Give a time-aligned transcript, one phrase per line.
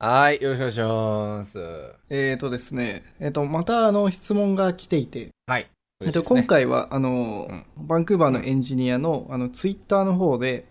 [0.00, 1.58] はい、よろしくお願いします。
[2.08, 5.68] えーとですね、えーと、またあの質問が来ていて、はい。
[6.00, 10.66] えっと、今回はあの、バンクーバーのエンジニアのあのツイッターの方で、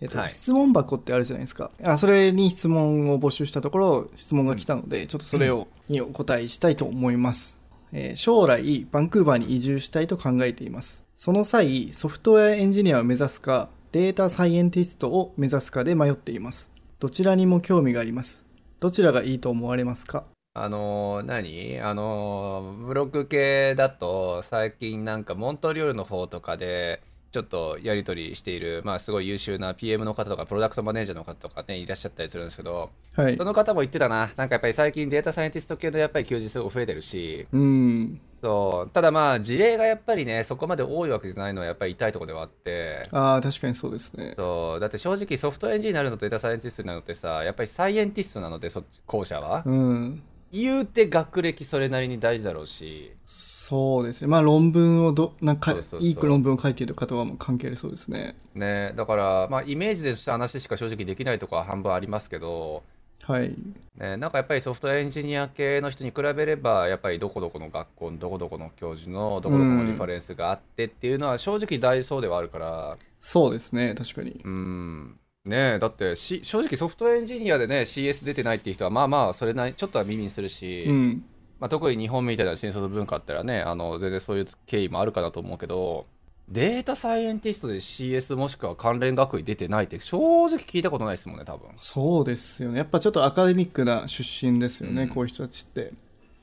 [0.00, 0.30] えっとはい。
[0.30, 1.70] 質問箱ってあるじゃないですか。
[1.80, 7.60] あそれに質問を募集したところ質問が来たので、ちょっとそれを、にお答えしたいと思います、
[7.92, 11.04] えー将来バンクーバーに移住したいと考えています。
[11.14, 16.72] その際ソフトウェアエンジニアを目指すかデータサイエンティストを目指すかで迷っています。
[16.98, 18.41] どちらにも興味があります
[18.82, 20.24] どちらがいいと思われますか？
[20.54, 21.78] あのー、何？
[21.80, 33.36] あのー、ブログ系だと、最近なんかモントリオールの方とかで、ちょっとやり取りしている、まあすごい優秀な PM の方とか、プロダクトマネージャーの方とかね、いらっしゃったりするんですけど、はい。
[33.36, 34.32] その方も言ってたな。
[34.36, 38.90] なんかやっぱり最近データサイエンティスト系のやっぱり求人すごい増えてるし、うんそう。
[38.90, 44.80] ただまあ事例がやっぱりね、そこまで多いわけじゃないのはやっぱり痛いところではあって、ああ確かにそうですねそう。
[44.80, 49.62] だって正直ソフトエンジニアになるのとデータサイエンティストになるのってさ、やっぱりサイエンティストなので、そ後者は。
[49.64, 54.28] うん言うて学歴それなりに大事だろうし、そうですね。
[54.28, 58.36] まあ論文をど、なんかいい論文を書いている方はもう関係ありそうですね。
[58.54, 62.82] ね、だから、まあ、イメージで話しか正直できないところは半分ありますけど、
[63.22, 63.54] はい。
[63.96, 73.94] ね、なんかやっぱりソフトエンジニア系の人に比べれば、やっぱりどこどこの学校のどこどこの教授のどこどこのリファレンスがあってっていうのは正直大そうではあるから、そうですね。
[73.96, 74.40] 確かに。
[74.44, 75.18] うん。
[75.44, 81.24] ねだってし正直ソフトエンジニアでね CS 出てないっていう人はまあまあそれなりちょっとは耳にするし、うん。
[81.58, 86.06] まあ、特に日本みたいな新卒文化あったらねあの全然そういう経緯もあるかなと思うけど
[86.48, 92.78] データサイエンティストで CS もしくは関連学位出てないって正直聞いたことないですもんね多分そうですよね。
[92.78, 95.04] やっぱちょっとアカデミックな出身ですよね。
[95.04, 95.92] うんこういう人たちって。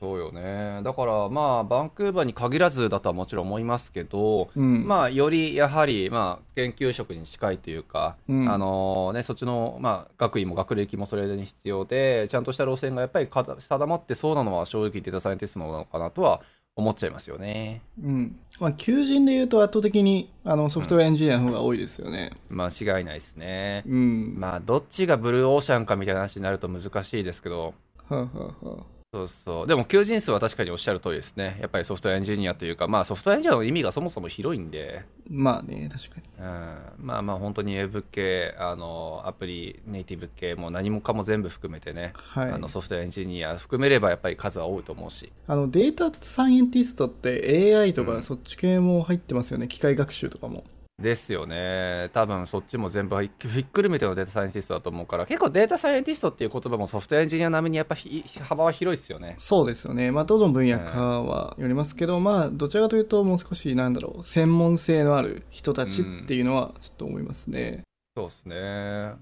[0.00, 4.88] そうよねだからまあバンクーバーに限らずだとはもちろん思いますけど、うん。
[4.88, 16.40] まあよりやはりまあ研究職に近いというか、うんあのねそっちのまあ学位も学歴もそれに必要でちゃんとした路線がやっぱりか定まってそうなのは正直データサイエンティストなのかなとは
[16.76, 18.38] 思っちゃいますよねうん。
[18.58, 22.32] まあ求人で言うと圧倒的にあのソフトウェアエンジニアの方が多いですよね。
[22.48, 24.34] 間違いないですねうん。
[24.38, 27.74] まあどっちがブルーオーシャンかみたいな話になると難しいですけど
[28.08, 28.28] はあ、は
[28.62, 36.28] あはあ、そうそうでも求人数は確かにおっしゃる通りですねやっぱりソフトウェアエンジニアというかまあソフトウェアエンジニアの意味がそもそも広いんでまあね、確かに。
[36.38, 42.50] うんまあまあ本当にウェブ系あのアプリネイティブ系も何もかも全部含めてね、はい。
[42.50, 49.66] あのソフトウェアエンジニア含めればやっぱり数は多いと思うしあのデータサイエンティストって AI とうんかそっち系も入ってますよね。
[49.66, 50.64] 機械学習とかも。
[51.00, 52.10] ですよね。
[52.12, 59.34] 多分そっちも全部ひひっくるめてのデータサイエンティストだと思うから結構データサイエンティストっていう言葉もソフトエンジニア並みにやっぱひ幅は広いですよね。
[59.38, 60.10] そうですよね。
[60.10, 67.82] まあ、どの分野かはよりますけど、まあ、どちらかというと、もう少し、なんだろう、専門性のある人たちっていうのは、ちょっと思いますね。
[68.16, 69.12] そうですね。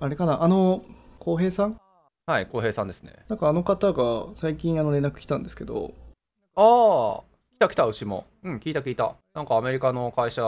[0.00, 0.82] あれかな、あの、
[1.18, 1.76] 浩平さん？
[2.26, 3.12] はい浩平さんですね。
[3.28, 5.92] なんかあの方が最近あの連絡来たんですけど、
[6.56, 7.22] ああ
[7.56, 8.26] 来た来たうちも。
[8.42, 9.14] うん聞いた聞いた。
[9.34, 10.42] なんかアメリカの会社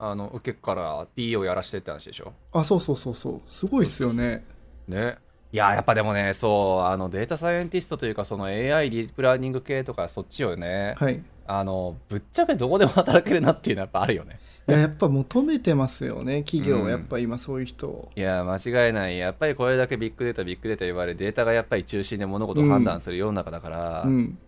[0.00, 2.32] あの受けから PE をやらしてって話でしょ？
[2.52, 4.44] あ、そうそうそうそう、すごいっすよね。
[4.86, 5.16] ね。
[5.52, 11.20] いや、やっぱでもね、そう、あの、データサイエンティストというか、その AI ディープラーニング系とか、そっちをね、はい。
[11.48, 14.38] あの、ぶっちゃけどこでも働けるなっていうのはやっぱあるよね。
[14.68, 16.82] いや、やっぱ求めてますよね、企業は。
[16.82, 18.12] うんやっぱ今そういう人を。
[18.14, 19.18] いや、間違いない。
[19.18, 24.38] やっぱりこれだけビッグデータ、ビッグデータ言われ、データがやっぱり中心で物事を判断する世の中だから、うん。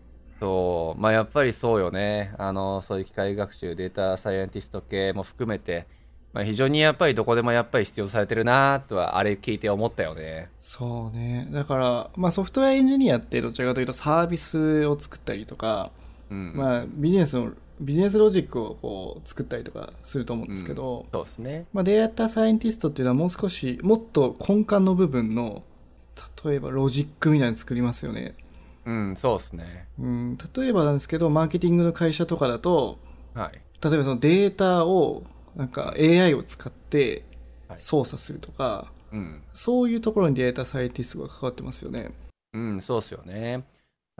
[0.40, 2.34] そう、まあやっぱりそうよね。
[2.38, 5.86] あの、そういう機械学習、データサイエンティスト系も含めて、
[6.32, 10.48] まあ非常にやっぱりどこでもやっぱり必要とされてるなとは、あれ聞いて思ったよね。
[10.60, 11.48] そうね。
[11.52, 15.90] だから、まあソフトウェアエンジニアってどちらかというとサービスを作ったりとか、
[16.30, 16.52] うん。
[16.56, 21.64] まあビジネスの、ビジネスロジックをこう作ったりとかすると思うんですけど、そうですね。
[21.72, 25.62] まあ、データサイエンティストっていうのはもう少しもっと根幹の部分の
[26.44, 28.34] 例えばロジックみたいなの作りますよね、
[28.90, 29.86] うん、そうですね。
[30.00, 32.98] うん、例えばなんですけどマーケティングの会社とかだと
[33.34, 33.60] はい。
[33.82, 35.22] 例えばそのデータを
[35.54, 37.24] なんか AI を使って
[37.68, 39.42] はい操作するとか、うん。
[39.54, 42.10] そういうところにデータサイエンティストが関わってますよね
[42.52, 43.64] うん、そうっすよね。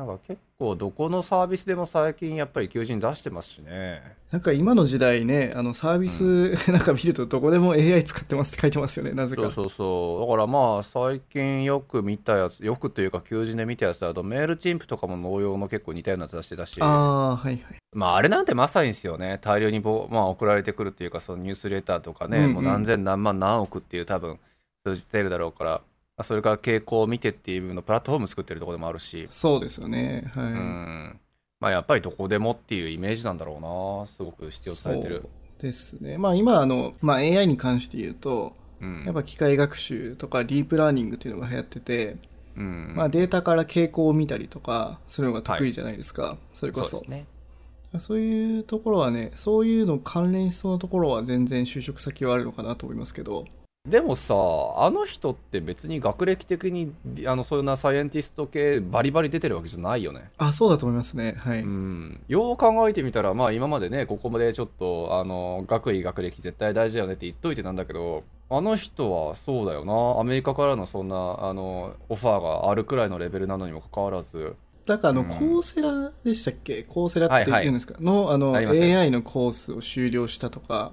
[0.00, 4.00] なんか結構どこのサービスでも最近やっぱり求人出してますしね。
[4.30, 9.42] なんか今の時代ね、あのサービスなんか見るとどこでも AI 使ってますって書いてますよね、なぜか。
[9.42, 10.26] そうそうそう。
[10.26, 16.80] だからまあ最近よく見たやつ、よくというか求人で見たやつだとメールチンプとかも農用の結構似たようなやつ出してたし。
[16.80, 17.62] ああ、はいはい。
[17.92, 19.38] まああれなんてまさにですよね。
[19.42, 24.38] 大量にぼ、まあ、送られてくるっていうか、そのニュースレターとかね、うんうんもう何千何万何億っていう多分
[24.86, 25.82] 数字出るだろうから、ま
[26.20, 30.30] あそれから傾向を見てっていう部分のプラットフォーム作ってるところでもあるし、そうですよね。
[30.34, 30.44] はい。
[30.44, 31.20] うん。
[31.60, 34.06] まあやっぱりどこでもっていうイメージなんだろうな。
[34.06, 35.22] すごく必要とされてる。
[35.22, 35.28] そ
[35.58, 36.18] うですね。
[36.18, 39.04] まあ今あの、まあ AI に関して言うと、うん。
[39.04, 42.16] やっぱ機械学習とかディープラーニングっていうのが流行ってて、
[42.56, 42.92] うん。
[42.96, 46.36] まあデータから傾向を見たりとかするのが得意じゃないですか。
[46.52, 47.26] それこそそうですね。
[47.98, 53.46] そういうところはね、そういうの関連しそうなところは全然就職先はあるのかなと思いますけど。
[53.88, 54.34] でもさ、
[54.76, 56.92] あの人って別に学歴的に、
[57.26, 60.30] あの、そういうなサイエンティスト系バリバリ出てるわけじゃないよね。
[60.36, 61.36] あ、そうだと思いますね。
[61.38, 61.62] はい。
[61.62, 62.20] うん。
[62.28, 70.20] よう考えてみたら、まあ今までね、ここまでちょっと、あの、学位、学歴絶対大事だよねって言っといてなんだけど、あの人はそうだよな。
[70.20, 76.82] アメリカからのそんな、あの、オファーがあるくらいのレベルなのにもかかわらず、だからあの、うんコーセラでしたっけ？
[76.82, 80.92] コーセラって言うんですか、の、あの、ありますね AI のコースを修了したとか、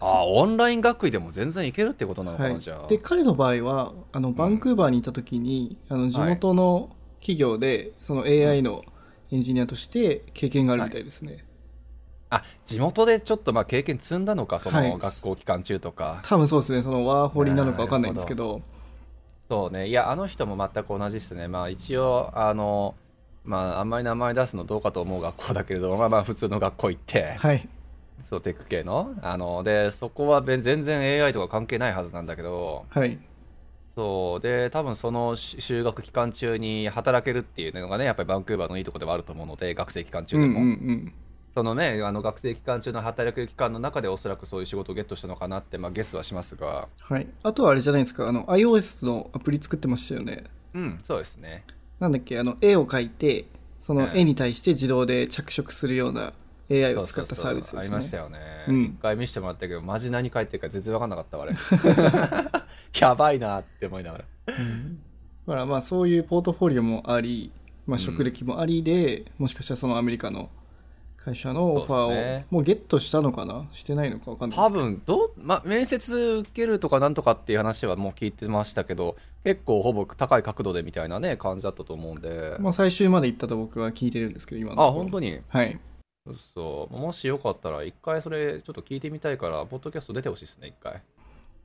[0.00, 2.86] ああ、オンライン学位でも全然いけるってことなのかな、はいじゃあ。。
[2.86, 6.90] で、彼の場合は、あの、バンクーバーにいた時に、あの、地元の
[7.20, 8.84] 企業で、その AI の
[9.30, 11.44] エンジニアとして経験があるみたいですね。
[12.28, 16.20] あ、地元でちょっとまあ経験積んだのか、そはいの学校期間中とか。
[16.24, 18.62] 多分そうですね、そのワーホリなのかわかんないんですけど、
[19.48, 21.48] そうね、いや、あの人も全く同じですね。
[21.48, 22.94] まあ一応、あの、
[23.44, 27.68] まああんまり名前出すのどうかと思う学校だけれど、まあまあ普通の学校行って、はい。
[28.24, 29.14] そう、テック系の？
[29.22, 33.18] あの、で、そこはべ全然 AI とか関係ないはずなんだけど、はい。
[33.96, 40.60] そう、で、多分そのし修学期間中に働けるっていうのがね、やっぱりバンクーバーのいいところではあると思うので、学生期間中でも。
[40.60, 41.12] うんうんうん。
[41.54, 47.26] そのね、あの学生期間中の働く期間の中でおそらくそういう仕事をゲットしたのかなって、まあゲスはしますが、はい。
[47.42, 50.44] あとはあれじゃないですか、あの、iOS のアプリ作ってましたよね。
[50.74, 51.64] うん、そうですね。
[51.98, 53.46] なんだっけ、あの、絵を描いて、
[53.80, 56.34] その絵に対して自動で着色するような
[56.70, 57.80] AI を使ったサービスですね。
[57.82, 58.38] ありましたよね。
[58.68, 61.52] うん一回見せてもらったけど、マジ何書いてるか全然分かんなかったわ、あれ。
[63.00, 64.24] やばいなって思いながら。
[64.48, 64.98] うん
[65.46, 67.52] だからまあそういうポートフォリオもあり、
[67.86, 70.50] まあ、職歴もありで、もしかしたらそのアメリカの
[71.16, 73.68] 会社のオファーねをもうゲットしたのかな？
[73.70, 74.84] してないのかわかんないで多すけど。
[74.86, 79.14] 分どう、ま、面接受けるとかなんとかっていう話はもう聞いてましたけど、
[79.44, 82.56] 結構ほぼ高い角度でみたいなね、感じだったと思うんで。
[82.58, 85.38] まあ最終まで行ったと僕は聞いてるんですけど、今のあ、本当に？
[85.48, 85.78] はい。
[86.34, 86.96] そう。
[86.96, 91.02] もしよかったら、一回それちょっと聞いてみたいから、ポッドキャスト出てほしいですね、一回。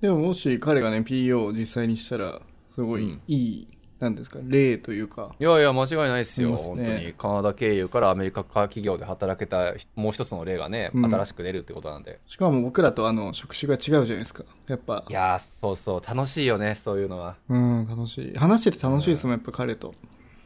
[0.02, 2.42] でももし彼がね、PO を実際にしたら、
[2.72, 3.68] すごいうんいい、
[4.00, 7.14] なんですか、例というか、いやいや、間違いないですよ、すね本当に。
[7.14, 12.20] カナダ経由からアメリカ企業で働けたもう一つの例がね、うん新しく出るってことなんで。
[12.26, 14.44] しかも僕らとあの職種が違うじゃないですか。
[14.68, 17.38] やっぱい、やー、そうそう、楽しいよね、そういうのは。
[17.48, 18.34] うん、楽しい。
[18.36, 19.94] 話してて楽しいですもん、やっぱ彼と。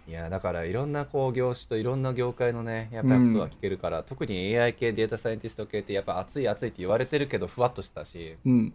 [0.07, 8.37] いやだからいろんなこう業種といろんな業界のねやっぱりことが聞けるから、特に AI 系データサイエンティスト系ってやっぱ熱い熱いって言われてるけどふわっとしたし。
[8.45, 8.73] うん。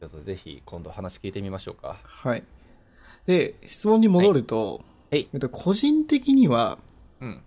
[0.00, 1.98] ちょっとぜひ今度話聞いてみましょうか。
[2.02, 2.42] はい。
[3.26, 4.80] で、質問に戻ると、
[5.10, 5.28] はい。
[5.32, 6.78] えっと、個人的には、
[7.20, 7.42] うん。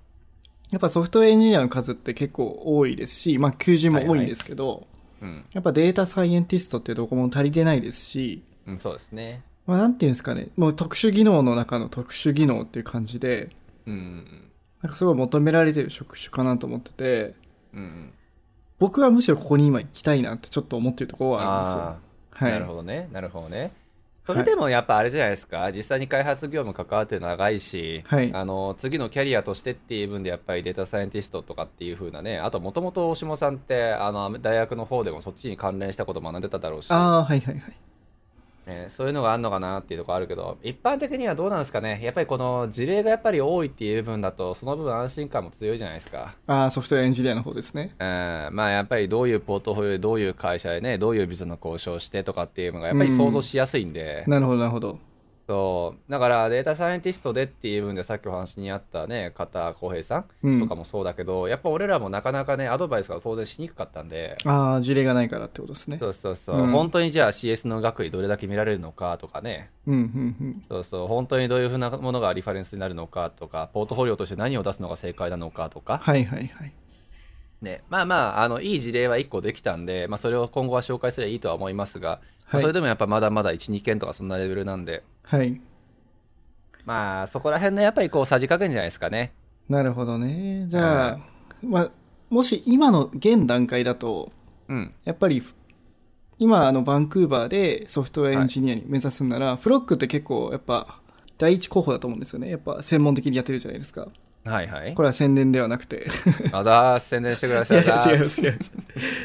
[0.73, 4.87] やっぱソフトウェアエンジニアの数って結構多いですし、まあ、求人も多いんですけど、
[5.21, 13.49] うん、やっぱデータサイエンティストってどこも足りてないですし、うん、そうですねまあ、なんていうんですかね、もう特殊技能の中の特殊技能っていう感じで、
[13.85, 14.25] うんうん
[14.81, 17.35] なんかすごい求められてる職種かなと思ってて、
[17.73, 18.13] うんうん
[18.79, 22.51] 僕はむしろここに今行きたいなってちょっと思ってるところはあるんですはい。
[22.51, 23.07] なるほどね。
[23.13, 23.71] なるほどね。
[24.25, 28.31] それでもやっぱあれじゃないですか、実際に開発業務関わって長いし、はい。
[28.33, 37.75] あの次のキャリアとしてっていう分でやっぱりデータサイエンティストとかっていう風なねあともともと大下さんってあの大学の方でもそっちに関連したこと学んでただろうし、ああ、はいはいはい。
[38.65, 41.99] ね、そういうのがあるのかなっていうところあるけど一般的にはどうなんですかね？
[42.01, 46.35] やっぱりこの事例がやっぱり多いっていう部分だとその分安心感も強いじゃないですか。
[46.47, 47.95] ああ、ソフトウェアエンジニアの方ですね。
[47.99, 54.99] うん、まあやっぱりどういうポートフォリオでどういう会社でねどういうビザの交渉してとかっていうのがやっぱり想像しやすいんで、なるほど、なるほど。
[55.47, 56.11] そう。
[56.11, 60.57] だからデータサイエンティストでっていう分でさっきお話にあったね片浩平さうん。
[60.59, 64.37] んとかもそうだけど、やっぱ俺らもなかなかねアドバイスが当然しにくかったんで。
[64.45, 65.97] ああ、事例がないからってことですね。
[65.99, 66.71] そうそうそう、うん。
[66.71, 69.69] 本当にじゃあ CS の学位どれだけ見られるのかとかね。
[69.85, 70.61] うん、うん、うん。
[70.69, 71.07] そうそう。
[71.07, 76.73] 本当にどういうふうなものがリファレンスになるのかとかポートフォリオとして何を出すのが正解なのかとか、はいはいはい。
[77.61, 82.61] ね、まあまああのいい事例は1個できたんで、まあ、それを今後は紹介すればいいとは思いますが、まあはい。
[82.61, 85.59] それでもやっぱまだまだ12件とかそんなレベルなんではい。
[86.85, 89.33] まあそこら辺のやっぱりこうさじ加減じゃないですかね
[89.67, 90.65] なるほどね。
[90.67, 91.19] じゃあ、
[91.63, 91.91] まあ、
[92.29, 94.31] もし今の現段階だと、
[94.67, 95.43] うんやっぱり、
[96.37, 100.99] 今、あの、バンクーバーでソフトウェアエンジニアに目指すんなら、フロックって結構、やっぱ、
[101.37, 102.49] 第一候補だと思うんですよね。
[102.49, 104.09] やっぱ、専門的にやってるじゃないですか。
[104.45, 104.93] はいはい。
[104.93, 106.07] これは宣伝ではなくて。
[106.51, 107.09] あざーす。
[107.09, 107.81] 宣伝してください。
[107.81, 108.29] 違います。
[108.29, 108.71] す 違います。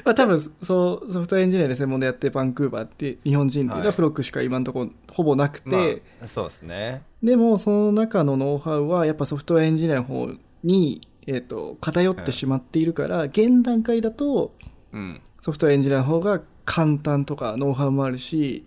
[0.04, 3.92] まあ多分そうソフトウェアエンジニアで専門でやってバンクーバーって日本人っていうのははい。
[3.92, 7.02] フロックしか今のところほぼなくて、まあ、そうですね。
[7.22, 10.28] でもその中のノウハウはやっぱソフトウェアエンジニアの方
[10.62, 14.52] に、えー、と偏ってしまっているから、現段階だと
[14.92, 15.20] うん。
[15.40, 18.64] ソフトウェアエンジニアの方が簡単とかノウハウもあるし、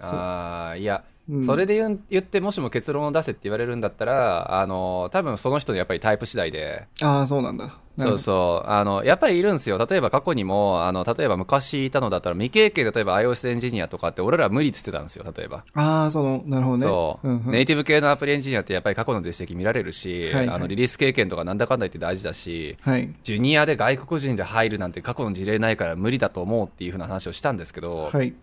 [0.00, 1.44] ああいやうん。
[1.44, 6.86] それで言う言ってもしも結論を出せって言われるんだったらあの多分その人のやっぱりタイプ次第で。
[7.02, 7.78] ああそうなんだ。
[7.96, 8.68] そうそう。
[8.68, 9.78] あのやっぱりいるんですよ。
[9.78, 15.64] 例えば過去にもあの例えば昔いたのだったら未経験例えば iOS エンジニアとかって俺ら無理っつってたんですよ例えば。
[15.74, 16.82] ああそのなるほどね。
[16.82, 17.52] そう、んうん。
[17.52, 20.56] ネイティブ系のアプリエンジニアってやっぱり過去の実績見られるし、はいはい。
[20.56, 23.14] あのリリース経験とかなんだかんだ言って大事だしはい。
[23.22, 28.34] ジュニアで外国人で入るなんて過去の事例ないから無理だと思うっていうふうな話をしたんですけど、はい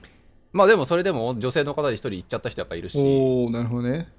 [0.53, 2.97] まあでもそれでも女性の方で一人行っちゃった人やっぱいるし。
[2.97, 4.09] おおなるほどね。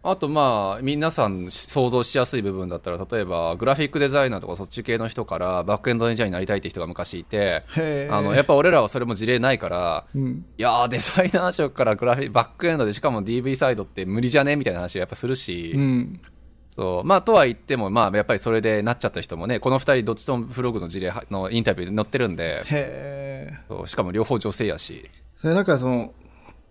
[0.00, 7.64] あとまあ皆さん想像しやすい部分だったら例えばグラフィックデザイナーとかそっち系の人からバックエンドエンジニアになりたいって人が昔いて
[8.08, 10.46] あのやっぱ俺らはそれも事例ないからうん。
[10.56, 16.20] いやーデザイナー職からグラフィックバックエンドでしかも DV サイドって無理じゃねみたいな話をやっぱするし、うん。
[16.68, 17.06] そう。
[17.06, 22.62] まあとは言ってもまあやっぱりそれでなっちゃった人もねこの2人どっちともフログの事例のインタビューで載ってるんで。
[22.64, 23.86] へえそう。
[23.88, 26.12] しかも両方女性やしそれだからその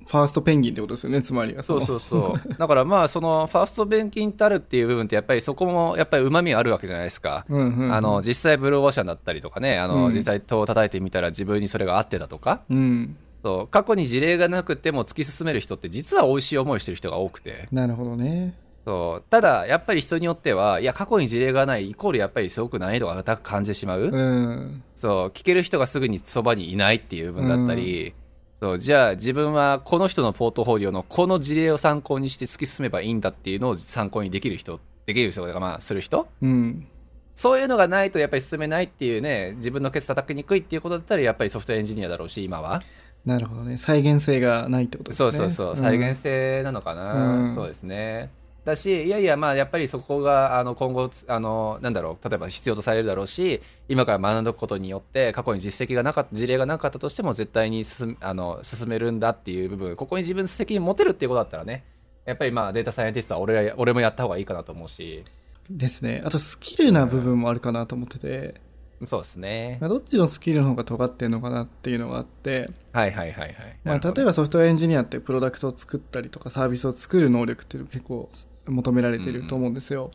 [0.06, 1.64] ファーストペンギンってことですよねつまりは。
[1.64, 2.54] そうのそうそう。
[2.58, 7.94] だからまあそのファーストベンキンたるっていう部分ってやっぱりそこもやっぱりうまみあるわけじゃないですか、うんうんうん。
[7.94, 10.14] あの実際ブルーオーシャンだったりとかねあの、うん。
[10.14, 12.62] 実際戸を叩いてみたら自分にそれが合ってたとか。
[12.70, 13.18] うん。
[13.44, 13.68] そう。
[13.68, 17.68] 過去に事例がなくても突き進める人って実は美味しい思いしてる人が多くて。
[17.72, 18.58] なるほどね。
[18.86, 19.24] そう。
[19.30, 24.84] ただやっぱり人によってはいや過去に事例がないイコールやっぱりすごく難易度が高く感じてしまう、うん。
[24.96, 25.28] そう。
[25.30, 28.14] 聞ける人がすぐにそばにいないっていう部分だったり、
[28.60, 36.28] そうじゃあ自分はこの人のポートフォリオのこの事例を参考にして突き進めばいいんだっていうのを参考にできる人できる人とかまあする人。
[36.42, 36.88] うん。
[37.36, 42.82] そういうのがないとやっぱり進めないっていうね自分のケツ叩きにくいっていうことだったらやっぱりソフトエンジニアだろうし今は。
[43.26, 43.78] なるほどね。
[43.78, 45.32] 再現性がないってことですね。
[45.32, 45.76] そうそうそう、ん。
[45.78, 47.54] 再現性なのかな、うん。
[47.54, 48.32] そうですね
[48.68, 61.86] だしいやいやまあやっぱりそこがあの今後あのなんだろう例えば必要とされるだろうし今から学んどくことによって過去に実績がなかった事例がなかったとしても絶対に進あの進めるんだっていう部分ここに自分の責任持てるっていうことだったらね
[62.26, 65.24] やっぱりまあデータサイエンティストは俺ら俺もやった方がいいかなと思うし。
[65.70, 66.22] ですね。
[66.26, 68.62] あとスキルな部分もあるかなと思ってて、
[69.06, 69.78] そうですね。
[69.80, 73.56] まあどっちのスキルの方が尖ってるのかなっていうのがあって、はいはいはいはい。
[73.84, 78.30] まあ、例えばソフトウェアエンジニアってプロダクトを作ったりとかサービスを作る能力っていうの結構
[78.68, 80.12] 求められてると思うんですよ、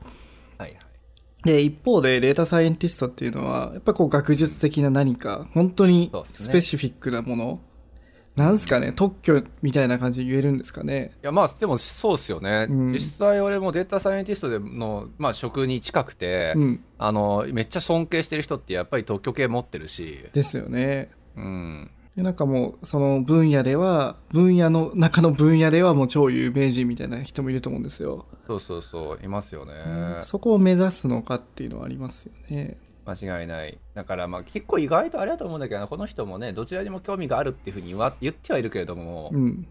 [0.59, 0.79] はいはい。
[1.45, 7.61] で一方でデータサイエンティストっていうのはやっぱこう学術的な何か本当にスペシフィックなもの、
[8.37, 11.13] なんすかね特許みたいな感じで言えるんですかね。
[11.23, 12.93] いやまあでもそうですよね、うん。
[12.93, 16.85] 実際俺もデータサイエンティストでの、まあ、職に近くて、うん。
[16.99, 21.11] あのめっちゃ尊敬してる人ってやっぱり特許系持ってるし、ですよね。
[21.37, 29.73] うん、でなんかもうその分野では分野の中の分野ではもう超有名人みたいな人もいると思うんですよ、そうそうそういますよね、
[30.23, 32.77] そこを目指すのかっていうのはありますよね。
[33.05, 33.79] 間違いない。
[33.95, 35.89] だからまあ結構意外とあれだと思うんだけどな。
[35.89, 39.67] この人もねどちらにも興味があるっていうふうに言ってはいるけれども、うん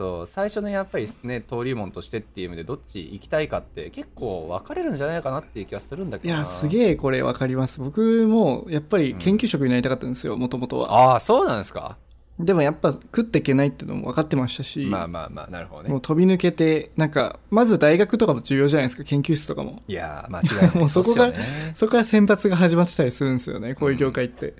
[0.00, 6.36] そう最初のやっぱりね登竜門としてっていう意味でどっち行きたいかって結構分かれるんじゃないかなっていう気がするんだけどな。
[6.40, 7.80] いやすげえこれわかります。
[7.80, 11.12] 僕もやっぱり研究職になりたかったんですよもともとは。
[11.12, 11.98] ああそうなんですか？
[12.38, 15.90] でもやっぱ食っていけないっていうのも分かってましたし、まあまあまあなるほどね。
[15.90, 19.82] もう飛び抜けてなんかまず大学とかも重要じゃないですか研究室とかも。
[19.86, 24.54] いやー間違いない もうそこがうっすよねそこから選抜が始まってたりするんですよねこういう業界って、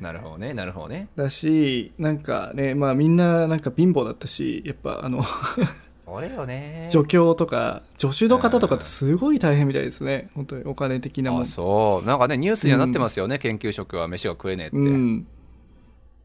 [0.00, 1.08] なるほどねなるほどね。
[1.16, 5.24] だしなんかねまあみんななんか貧乏だったしやっぱあの
[6.04, 6.86] それよね。
[6.90, 10.30] 助教とか助手の方とかってすごい大変みたいですね。
[10.34, 12.06] 本当にお金的なもんあそう。
[12.06, 15.26] なんかねニュースにはなってますよね、研究職は飯が食えねえって、うん。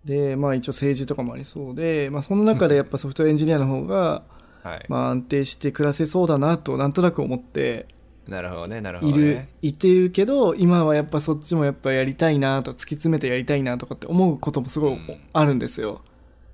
[0.05, 4.23] でまあ一応政治とかもありそうで、まあ、その中でやっぱソフトエンジニアの方が、
[4.63, 7.87] はい、まあ、安定して暮らせそうだなとなんとなく思って
[8.27, 9.49] なるほどねなるほいる、どね。
[9.61, 15.21] いてるけど今はやっぱそっちもやっぱやりたいなと突き詰めてやりたいなとかって思うこともすごいうん。
[15.33, 16.01] あるんですよ、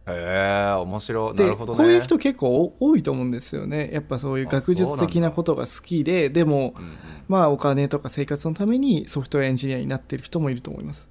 [0.08, 1.32] へえ面白い。
[1.32, 1.78] なでるほどね。
[1.78, 3.90] こういう人結構多いと思うんですよね。
[3.94, 6.98] やっぱそういう学術的なことが好きででもうんうん。
[7.28, 11.10] まあお金とか生活のためにソフトウェアエンジニアになってる人もいると思います。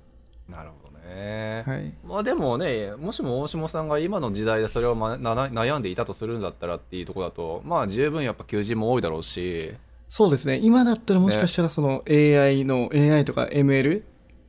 [0.49, 0.89] なるほどね。
[1.09, 1.65] ね。
[1.67, 1.95] はい。
[2.05, 9.75] まあでもね、もしも大下さんが今の時代でそれを、ま、なな悩んでいたとするんだったらっていうところだと、まあ十分やっぱ求人も多いだろうし、
[10.09, 10.59] そうですね。
[10.63, 14.03] 今だったらもしかしたらその AI の、AI とか ML、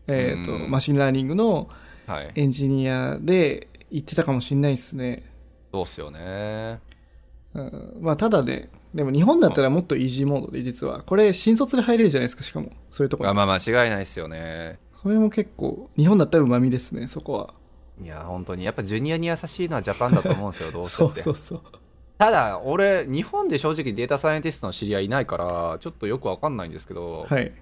[0.07, 1.69] えっ、と、うんマシンラーニングの
[2.09, 2.31] はい。
[2.33, 5.31] エンジニアで行ってたかもしれないですね。
[5.71, 6.79] そうっすよね。
[7.53, 12.71] うん、まあただね、でも日本だったらもっとイージーモードで実は、これ新卒で入れるじゃないですか、しかも。
[12.89, 13.29] そういうところ。
[13.29, 14.79] あまあ間違いないっすよね。
[15.03, 17.53] それも結構、日本だったら旨味ですね、そこは。
[18.03, 18.63] いや、本当に。
[18.63, 21.21] やっぱジュニアに優しいのはジャパンだと思うんですよ、どうせそうって。
[21.23, 21.61] そうそう。
[22.19, 27.53] ただ、俺、日本で正直データサイエンティストの知り合いいないから、ちょっとよくわかんないんですけど、はい。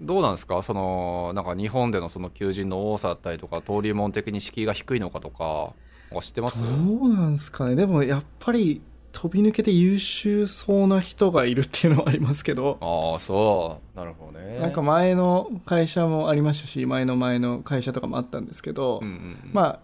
[0.00, 0.62] どうなんですか？
[0.62, 5.74] その、なんか日本でのその求人の多さだったりとか、登竜門的に敷居が低いのかとか、
[6.20, 6.60] 知ってます？
[6.60, 7.76] どうなんですかね？
[7.76, 13.96] でもやっぱり飛び抜けて優秀そうな人がいるっていうのはありますけど、ああ、そう。
[13.96, 14.58] なるほどね。
[14.58, 19.80] なんか前の会社もありましたし、前の前の会社とかもあったんですけど、うんうんうん、まあ、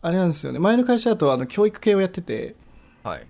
[0.00, 0.58] あれなんですよね。
[0.58, 2.54] 前の会社だとあの教育系をやってて、
[3.02, 3.26] はい。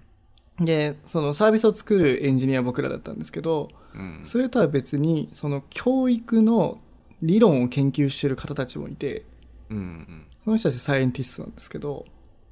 [0.61, 4.21] で、そのサービスを作るエンジニア僕らだったんですけど、うん。
[4.25, 6.79] それとは別に、その教育の
[7.23, 9.25] 理論を研究してる方たちもいて、
[9.71, 10.27] うんうん。
[10.43, 12.07] その人たちサイエンティストなんですけど、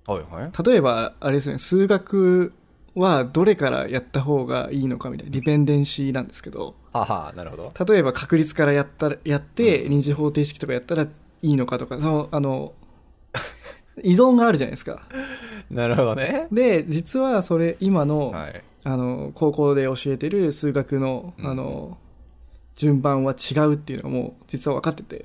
[0.07, 0.65] はいはい。
[0.65, 2.53] 例えば、あれですね、数学
[2.95, 7.73] はどれからやった方がいいのかみたいな、ディペンデンシーなんですけど、はは、なるほど。
[7.85, 11.09] 例えば確率からやったら、やって、うん二次方程式とかやったらい
[11.43, 12.73] いのかとか、その、あの、
[14.03, 15.03] 依存があるじゃないですか。
[15.71, 16.49] なるほどね。
[16.53, 18.63] で、実はそれ、今の、はい。
[18.85, 21.99] あの、高校で教えてる数学の、うんあの、
[22.77, 25.25] 順番は違うっていうのがもう実は分かってて、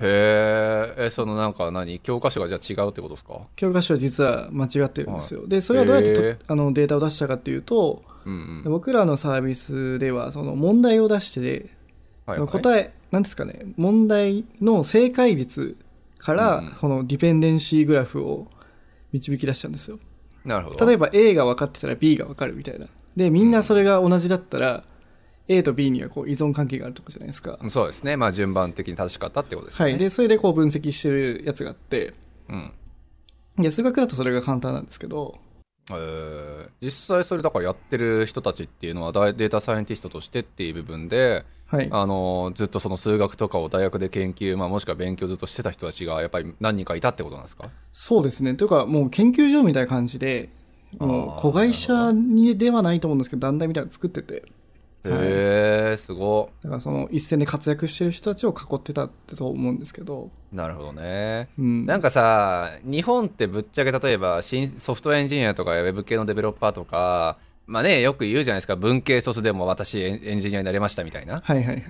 [0.00, 1.98] へえ、え、そのなんか何？
[2.00, 3.40] 教科書がじゃあ違うってことですか？
[3.56, 5.46] 教科書は実は間違ってるんですよ。
[5.46, 8.72] で、それはどうやってあのデータを出したかっていうと、うんうん。
[8.72, 11.70] 僕らのサービスでは、その問題を出して、
[12.26, 15.76] はいはい、答え、なんですかね、問題の正解率
[16.24, 18.48] から、うんこのディペンデンシーグラフを
[19.12, 19.98] 導き出したんですよ。
[20.44, 20.86] なるほど。
[20.86, 22.86] 例えば A が分かってたら B が分かるみたいな。
[23.16, 24.84] で、みんなそれが同じだったら、
[25.48, 27.58] A と B にはこう依存関係があるとかじゃないですか。
[27.68, 28.16] そうですね。
[28.16, 29.90] まあ順番的に正しかったってことですね。
[29.90, 29.98] はい。
[29.98, 32.14] で、それでこう分析してるやつがあって、
[32.48, 32.72] うん。
[33.58, 35.38] で、数学だとそれが簡単なんですけど、
[35.90, 41.88] えー実際それだからやってる人たちっていうのはデータサイエンティストとしてっていう部分で、はい。
[41.90, 47.70] あのずっとその数学とかを大学で研究、まあ、もしくは勉強ずっとしてた人たちがやっぱり何人かいたってことなんですか？
[47.92, 48.54] そうですね。
[48.54, 50.50] というか、もう研究所みたいな感じで、
[50.98, 54.44] もう子会社にではないと思うんですけど、団体みたいなの作ってて、
[55.06, 61.84] へえすごだからその一線で活躍してる人たちを囲ってたってと思うんですけど、なるほどねうん。
[61.84, 71.84] なんかさ日本ってぶっちゃけ例えば新ソフトウェアエンジニアとかウェブ系のデベロッパーとかまあねよく言うじゃないですか文系卒でも私エンジニアになれましたみたいなはいはいはい。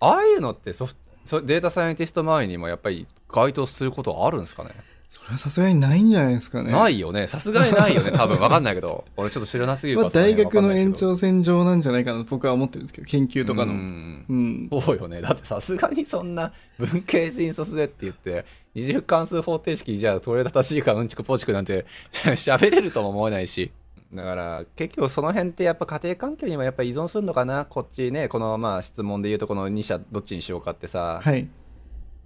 [0.00, 0.94] ああいうのってソフ
[1.28, 4.70] トデータサイエンティスト周りにもやっぱり該当することはあるんですかね？
[5.08, 6.72] それはさすがにないんじゃないですかね。
[6.72, 13.72] ないよねさすがにないよね 多分わかんないけど俺ちょっと知らなすぎるまあ、大学の延長長線上なんじゃないかなと僕は思ってるんですけど、研究とかの。
[13.72, 14.68] うん。
[14.70, 15.20] そうよね。
[15.20, 23.70] だってさすがにそんな文系新卒でって言って、二次関数方程式じゃあどれ正しいかうんちくぽちくなんて 喋れるとも思えないし。
[24.14, 31.48] だから結局その辺ってやっぱ家庭環境にもやっぱ依存するのかなこっちねこのまあ質問で言うとこの2社どっちにしようかってさ、はい。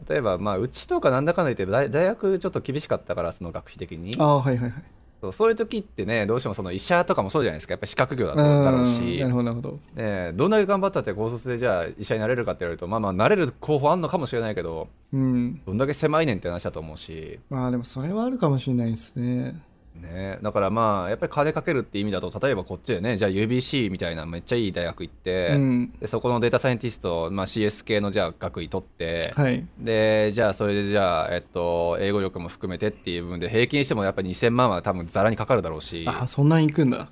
[0.09, 4.83] 例えばまあうちとかなんだかんだ言って大大学ちょっと厳しかったからその学費的にああ、はいはいはい。
[5.22, 9.70] そうそういう時ってねどうしてもその医者とかもそうじゃないですかやっぱ資格業だだろうーしんなるほどなるほど。
[9.72, 15.62] ねえどんだけ頑張ったって高卒でじゃあ医者になれるかって言われるとまあまあなれる候補あんのかもしれないけどうん。
[15.64, 19.59] どんだけ狭いねんって話だと思うし、まあでもそれはあるかもしれないですね。
[20.03, 25.93] ねえ、だからまあやっぱり金かけるって意味だと例えばこっちでねじゃあ UBC みたいなめっちゃいい大学行って、うん。
[26.01, 29.67] でそこのデータサイエンティスト、まあ、CS 系のじゃあ学位取って、はい。
[29.79, 37.09] でじゃあそれでじゃあ、えっと、英語力も含めてっていう部分で平均してもやっぱり2000万は多分ざらにかかるだろうしああ、そんなん行くんだ。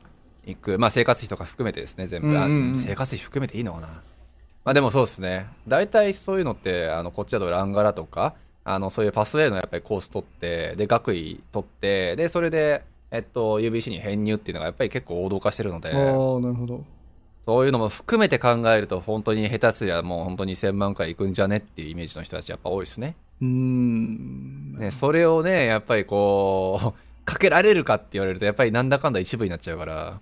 [0.46, 3.88] 行く、まあ、生活費とか含めてですね全部、あうんうんうん生活費含めていいのかな
[4.64, 15.94] まあでもそうですね大体そういうのってあのこっちだとランガラとかあのそういうパスウェイのやっぱりコース取ってで学位取ってでそれで、えっと、UBC に編入っていうのがやっぱり結構王道化してるのでああ、
[16.40, 16.84] なるほど。
[17.46, 24.78] そういうのも含めて考えると本当に下手すりゃもう本当に1000万くらいいくんじゃねっていうイメージの人たちやっぱ多いですねうーん。
[24.78, 30.20] ねそれをねやっぱりこうかけられるかって言われるとやっぱりなんだかんだ一部になっちゃうから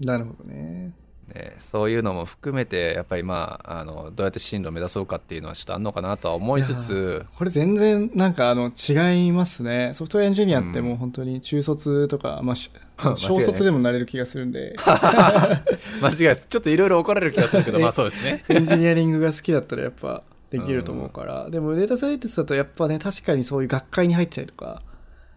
[0.00, 0.92] なるほどね。
[1.34, 9.90] ね、そういうのも含めてやっぱりまああのどうやって進路を目指そうかっていうのはちょっとあんのかなとは思いつつこれ全然なんかあの違いますね。
[9.94, 13.16] ソフトウェアエンジニアってもう本当に中卒とか、まあし 間違いない。
[13.16, 18.44] 小卒でもなれる気がするんで、 間違いですちょっといろいろ怒られる気がするけど まあそうですね。
[18.48, 24.80] エンジニアリングが好きだったらやっぱできると思うから、でもデータサイエンティストだとやっぱね確かにそういう学会に入ってたりとか。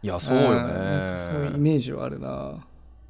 [0.02, 2.65] いやそうよんなんかそういうイねメージはあるな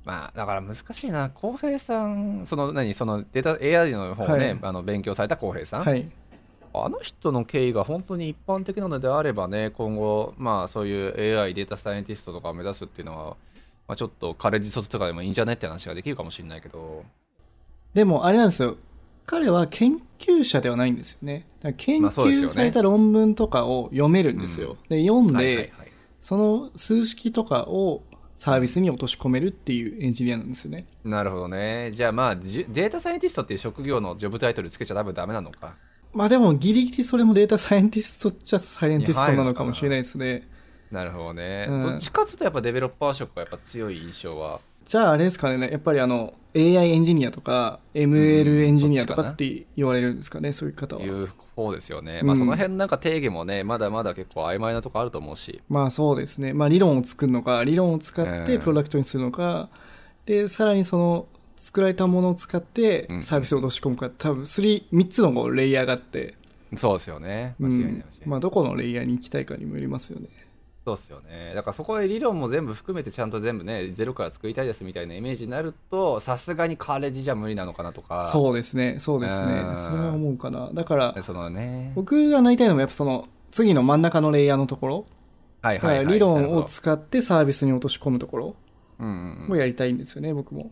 [0.09, 1.29] まあだから難しいな。
[1.29, 2.95] 浩平さんその何？
[2.95, 4.59] そのデータ AI の方をね、はい。
[4.63, 6.09] あの勉強された浩平さん、はい。
[6.73, 13.25] あの人の経緯が本当に一般的なのであればね、今後、まあそういう AI データサイエンティストとかを目指すっていうのは、
[13.87, 17.03] まあ、ちょっとカレッジ卒とかでもいいんじゃねって話ができるかもしれないけど、
[17.93, 18.77] でもあれなんですよ。
[19.25, 21.45] 彼は研究者ではないんですよね。
[21.77, 25.71] 研究された論文とかを読めるんですよ、で読んで、はいはいはい。
[26.21, 28.03] その数式とかを
[28.39, 31.91] サービスに落とし込めるっていうエンジニアなんですよねなるほどね。
[31.91, 35.75] じゃあまあ、データサイエンティストっていう職業のジョブタイトルつけちゃ多分ダメなのか？
[36.13, 40.47] まあでもギリギリそれもデータサイエンティストっちゃサイエンティストなのかもしれないですね
[40.89, 41.67] なるほどね。
[41.69, 44.61] うんどっちかっていうとやっぱデベロッパー職がやっぱ強い印象は。
[44.89, 52.19] じゃああれですかねやっぱりあの AI エンジニアとか ML エンジニアとかって言われるんですかねそういう方はいう方ですよね。
[52.21, 55.61] うんまあその辺なんか定義もね、まだまだ結構曖昧なとこあると思うし。
[55.69, 56.53] まあそうですね。
[56.53, 59.69] まあ理論を作るのか、理論を使ってうんプロダクトにするのか、
[60.25, 66.35] で、さらにその作られたものを使ってうんサービスを落とし込むか、多分3、三つのレイヤーがあって、
[66.75, 67.55] そうですよね。
[67.59, 68.29] う間違いない間違いん。
[68.29, 70.29] まあどこのレイヤーに行きたいかにもよりますよね。
[70.85, 71.53] そうっすよね。
[71.53, 78.29] だからそこへ理論も全部含めてちゃんと全部ね、ゼロから作りたいですみたいなイメージになると、さすがにカレッジじゃ無理なのかなとか。
[78.31, 79.77] そうですね、そうですねうん。
[79.77, 80.69] それは思うかな。
[80.73, 81.91] だから、そのね。
[81.95, 85.05] 僕がなりたいのもやっぱその次の真ん中のレイヤーのところ、
[85.61, 86.07] はいはい、はい。
[86.07, 88.55] 理論を使ってサービスに落とし込むところ
[88.99, 90.71] うんうんうんをやりたいんですよね、僕も。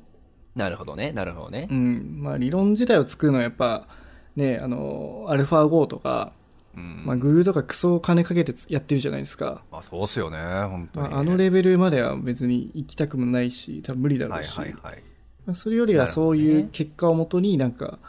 [0.55, 1.11] なるほどね。
[1.11, 1.73] なるほどねう。
[1.73, 2.19] ん。
[2.21, 3.87] まあ理論自体を作るのはやっぱ、
[4.35, 6.33] ね、あの、アルファ5とか、
[6.77, 7.01] うん。
[7.05, 9.63] まあ、グーとかクソ金かけてやってるじゃないですか。
[9.71, 10.37] あ、そうっすよね。
[10.37, 15.03] 本当に、まあ、あのレベルまでは別に行きたくもないし、多分無理だろはいうし、はいはい。
[15.45, 17.99] まあそれよりはそういう結果をもとになんか、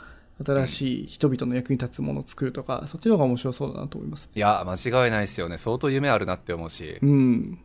[0.45, 4.31] 新しい人々の役に立つものを作るとか、そっちの方が面白そうだなと思います。
[4.33, 5.59] いや、間違いないですよね。
[5.59, 7.59] 相当夢あるなって思うしう、ん。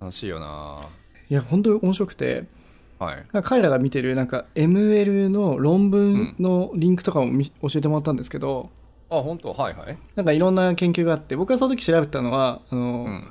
[0.00, 0.88] 楽しいよな
[1.28, 2.46] いや、本当に面白くて、
[2.98, 3.22] はい。
[3.42, 8.70] 彼らが見てるなんか ML の論文のリンクとかもみ教えてもらったんですけど、
[9.10, 9.52] あ、本当？
[9.52, 9.98] はいはい。
[10.16, 13.28] なんかいろんな研究があって、僕がその時調べたのは、あの、うん。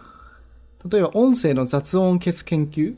[0.90, 2.96] 例えば音声の雑音を消す研究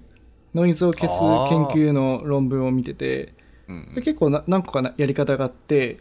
[0.54, 3.34] ノイズを消す研究の論文を見てて
[3.68, 6.00] うんで結構な何個かなやり方があって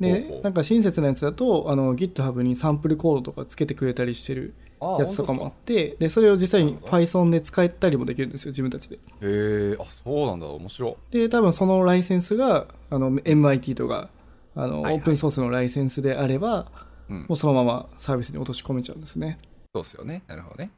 [0.00, 10.46] でなんか親切なやつだとあの GitHub にサンプルコードとかつけてくれたりしてるあやつとかもあっ本てでそれを実際に Python で使えたりもできるんですよ自分たちでへえ、あ、そうなんだ。
[10.48, 11.12] 面白い。
[11.12, 14.08] で多分そのライセンスがあの MIT とか
[14.54, 16.70] あの、はいはいオープンソースのライセンスであれば
[17.08, 19.38] うんもうそのままサービスに落とし込めちゃうんですね
[19.74, 20.22] そうっすよね。
[20.26, 20.70] なるほどね。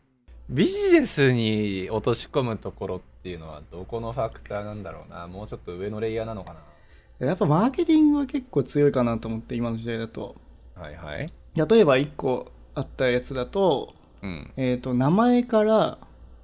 [0.49, 5.27] ビジネスに落とし込むところっていうのはどこのファクターなんだろうな。
[5.27, 6.55] もうちょっと上のレイヤーなのか
[7.19, 10.37] やっぱマーケティングは結構強いかなと思って今の時代だと
[10.77, 10.83] な。
[10.83, 11.27] はいはい。
[11.57, 14.53] 例えば1個あったやつだと,、うん。
[14.57, 15.99] えー、と名前から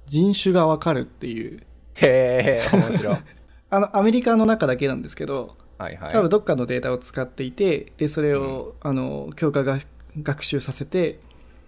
[0.05, 1.63] 人種がわかるっていう
[1.95, 3.17] へえ、面白い。
[3.69, 6.11] あのアメリカの中だけなんですけどはいはい。
[6.11, 9.77] 多分どっかのデータを使っていてでそれを、あの強化が
[10.21, 11.19] 学習させて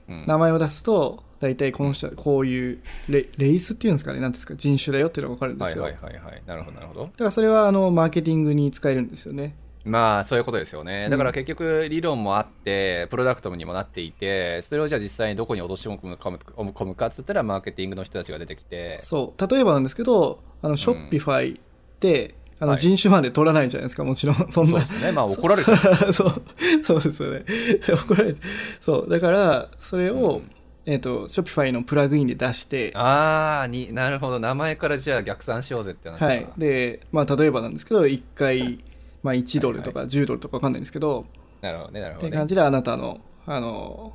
[0.08, 0.26] うん。
[0.28, 4.19] 名前を出すと大体この人はこういうレレイスっていうんですかね？
[4.19, 4.56] なんていうんですか？
[4.56, 6.43] 人種だよっていうのが分かるんですよ、はいはいはいはい。
[6.45, 7.02] なるほどなるほど。
[7.04, 9.56] だからそれはあのマーケティングに使えるんですよね。
[9.86, 11.06] まあそういうことですよね。
[11.06, 11.12] うん。
[11.12, 19.47] だから結局理論もあって、プロダクトにもなっていて、それをじゃあ実際にどこに落とし込むか込むかっつったらマーケティングの人たちが出てきて、そう。
[19.49, 21.60] 例えばなんですけどあのショッピファイっ
[21.99, 25.12] て、あのはい人種まで取らないじゃないですかもちろんそんなそうですね。
[25.12, 25.78] まあ怒られちゃう。
[26.13, 26.41] そう、
[26.86, 27.43] そうですよね。
[27.89, 28.47] 怒られちゃう
[28.80, 30.49] そう、だから、それを、うん
[30.86, 34.39] えっ、と、Shopify のプラグインで出して、ああ、になるほど。
[34.39, 36.47] 名前からじゃあ逆算しようぜって話はい。
[36.58, 38.84] で、まあ、例えばなんですけど、1回、
[39.23, 41.26] まあ、1ドルとか10ドルとかわかんないんですけど、
[41.62, 42.30] なるほどね、なるほどね。
[42.30, 44.13] って感じであなたの、あの、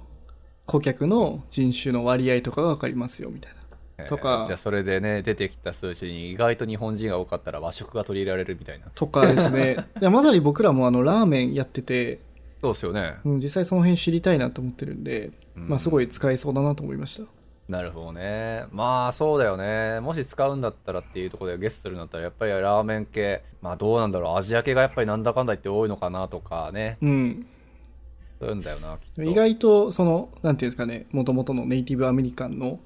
[0.66, 3.58] 顧客の人種の割合とかがわかりますよ、みたいな。
[3.98, 8.87] えーとかじゃあそれでね、出てきた数字に意外と日本人が多かったら和食が取り入れられるみたいな。
[8.94, 9.76] とかですね。
[10.00, 12.20] いやまさに僕らもあの、ラーメンやってて、
[12.61, 13.16] そうですよね。
[13.24, 17.28] うん、実際その辺知りたいなと思ってるんで、うんまあ、すごい使えそうだなと思いました。
[17.68, 18.64] なるほどね。
[18.72, 20.00] まあそうだよね。
[20.00, 24.37] もし使うんだったらっていうところでゲストするんだったらやっぱりラーメン系、まあどうなんだろう。
[24.37, 26.96] アジア系がやっぱりなんだかんだ言って多いのかなとかね。
[27.02, 27.46] うん。
[28.40, 29.22] そういうんだよな、きっと。
[29.22, 32.78] 意外と、その、なんていうんですかね、もともとのネイティブアメリカンの、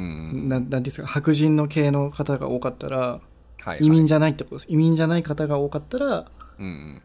[0.00, 0.48] うん。
[0.48, 3.20] なんなんていうんですか、白人の系の方が多かったら、は
[3.66, 3.78] い、はい。
[3.80, 4.66] 移民じゃないってことです。
[4.68, 7.02] 移民じゃない方が多かったら、うん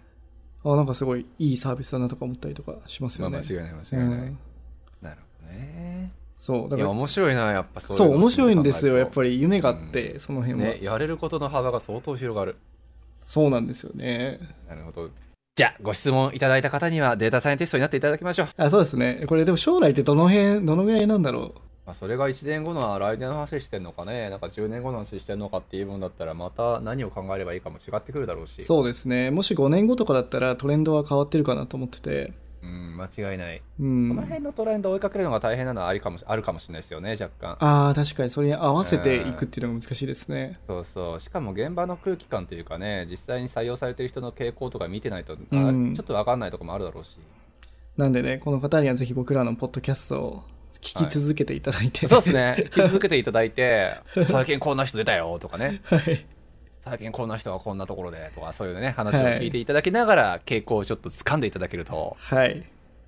[0.63, 3.31] あなんかすごいいいサービスだなとか思ったりとかしますうん。
[3.31, 3.55] まあよね。
[3.55, 4.27] 間違いない間違いない。
[4.27, 4.39] うん
[5.01, 6.11] なるほどね。
[6.39, 8.97] そう、だいや、から、面白いな、やっぱそうそう、面白いんですよ。
[8.97, 9.31] やっぱり。
[9.31, 12.57] り夢があって、その辺は、ね、やれることの幅が相当広がる。
[13.25, 14.39] そうなんですよね。
[14.67, 15.09] なるほど。
[15.55, 18.49] じゃあ、ご質問いただいた方にはデータサイエンティストになっていただきましょう。
[18.57, 19.23] あ、そうですね。
[19.27, 21.55] これでも将来ってどの辺、どのぐらいなんだろ
[21.85, 28.59] まあ、それが1年後の来年の話してんのかね、なんか10年後の話してんのかっていうもんだったら、また何を考えればいいかも違ってくるだろうし。
[28.59, 28.61] う。
[28.63, 29.29] そうですね。
[29.29, 32.33] もし5年後とかだったらトレンドは変わってるかなと思ってて。
[32.63, 33.57] うん、間違いない。
[33.57, 34.17] うこのん。
[34.21, 37.57] 辺のトレンドを追いかけるのが大変なのはありかもしあるかもしれないですよね、若干。
[37.59, 40.59] ああ、確かにそれに合わせていくっていうのが難しいですね。
[40.65, 41.19] そうそう。
[41.19, 47.17] しかも現場の空気感というかね、実際に採用されてる人の傾向とか見てないと、あうんちょっとわかんないとこもあるだろうし。
[47.97, 50.43] なんでね、この方にはぜひ僕らのポッドキャストを
[50.79, 52.07] 聞き続けていただいて。
[52.07, 52.55] そうですね。
[52.67, 53.95] 聞き続けていただいて、
[54.27, 55.81] 最近こんな人出たよとかね。
[55.85, 56.25] はい。
[56.81, 62.59] 最近こんな人がこんなところでとか、そういうね、話を聞いていただきながら、傾向をちょっと掴んでいただけると、はい。
[62.59, 62.63] い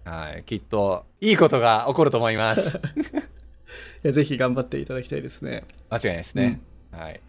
[0.10, 2.80] はい、きっと、いいことが起こると思います。
[4.04, 5.64] や、ぜひ頑張っていただきたいですね。
[5.90, 6.62] 間違いないですね。
[6.92, 7.22] はい。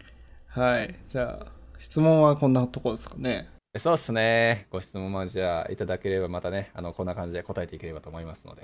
[0.47, 0.95] はい。
[1.07, 3.49] じゃあ、質問はこんなところですかね。
[3.77, 4.67] そうですね。
[4.71, 8.63] ご質問もじゃあいただければまたね、あの、こんな感じで答えていければと思いますので。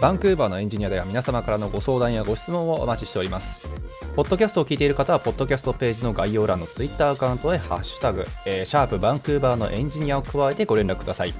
[0.00, 3.68] バンクーバーのエンジニアでは皆様からのご相談やご質問をお待ちしております。
[4.16, 11.34] ポッドキャストを聞いている方は、ポッドキャストページの概要欄のツイッターアカウントへハッシュタグ、えーシャープバンクーバーのエンジニアを加えてご連絡ください。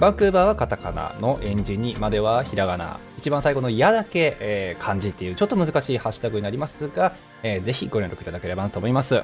[0.00, 2.98] バンクーバーはカタカナのエンジニまではひらがな。
[3.18, 9.22] 一番最後のやだけ、えー漢字っていうちょっと難しいハッシュタグになりますが、えーぜひご連絡いただければなと思います。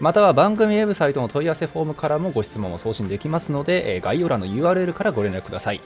[0.00, 5.72] または番組ウェブサイトの問い合わせフォームからもご質問を送信できますので、えー概要欄の URL からご連絡くださ。
[5.72, 5.80] い。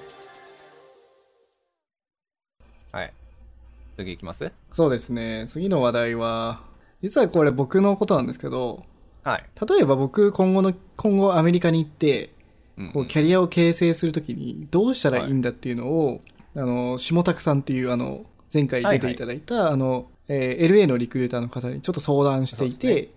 [3.96, 4.52] 次いきます？
[4.72, 5.46] そうですね。
[5.48, 6.62] 次の話題は、
[7.02, 8.84] 実はこれ僕のことなんですけど、
[9.22, 9.44] はい。
[9.68, 12.32] 例えば僕今後の、今後アメリカに行って、
[12.76, 16.22] うんこうキャリアを形成するときにどうしたらいいんだっていうのを、
[16.56, 23.10] あの、下拓さんっていうあの、前回出ていただいた、あの、えー LA のリクルーターの方にちょっと相談していて、です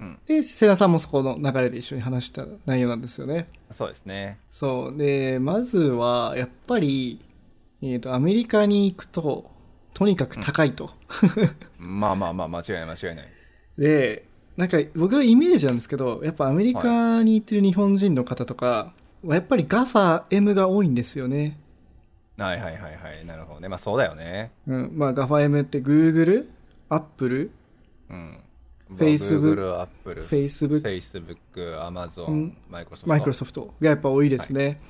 [0.00, 3.48] うんで、瀬田さんもそこの流れで一緒に話した内容なんですよね。
[3.70, 4.38] そうですね。
[4.50, 4.96] そう。
[4.96, 7.20] で、まずは、やっぱり、
[7.82, 9.51] えっ、と、アメリカに行くと、
[9.94, 10.90] とにかく高いと。
[11.78, 13.28] まあまあまあ、間違いない間違いない。
[13.78, 14.24] で、
[14.56, 18.92] なんか僕のイメージなんですけど、やっぱアメリカに行ってる日本人の方とか
[19.24, 21.58] は、やっぱり GAFAM が多いんですよね。
[22.38, 23.26] はいはいはいはい。
[23.26, 23.68] なるほどね。
[23.68, 24.52] まあそうだよね。
[24.66, 24.92] うん。
[24.94, 26.46] まあ GAFAM って Google、
[26.88, 27.50] Apple、
[28.10, 28.38] うん。
[28.96, 33.06] Facebook Google、Apple、Facebook、Facebook、う Amazon ん、Microsoft。
[33.08, 34.80] マイクロソフトがやっぱ多いですね。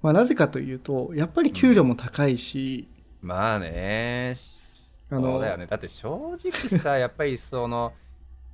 [0.00, 2.88] まあなぜかというと、やっぱり給料も高いし、
[3.26, 4.36] まあね。
[5.10, 5.66] あのそうだよね。
[5.66, 7.92] だって正直さ、やっぱりその、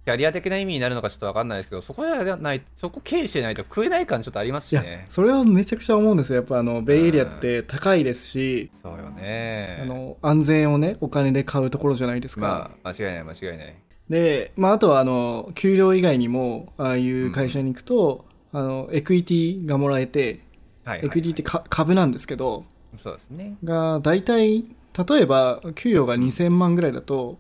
[0.05, 5.05] キャリア的な意味になるのかちょっとわかんないですけど、そこじゃない、そこ経営してないと食えない感ちょっとありますいやしね、。
[5.07, 6.39] それはめちゃくちゃ思うんですよ。
[6.39, 9.79] やっぱあの、ベイエリアって高いですし、そうよね。
[9.81, 12.73] あの、安全をね、お金で買うところじゃないですか。
[12.83, 13.77] まあ、間違いない間違いない。
[14.09, 21.07] で、まあ、あとは、あの、給料以外にも、ああいう会社に行くと、あの、エクイティがもらえて、はいはい、はい。
[21.07, 22.65] エクイティってか株なんですけど、
[22.99, 23.57] そうですね。
[23.65, 24.65] が、大体、
[25.09, 27.39] 例えば、給与が2000万ぐらいだと、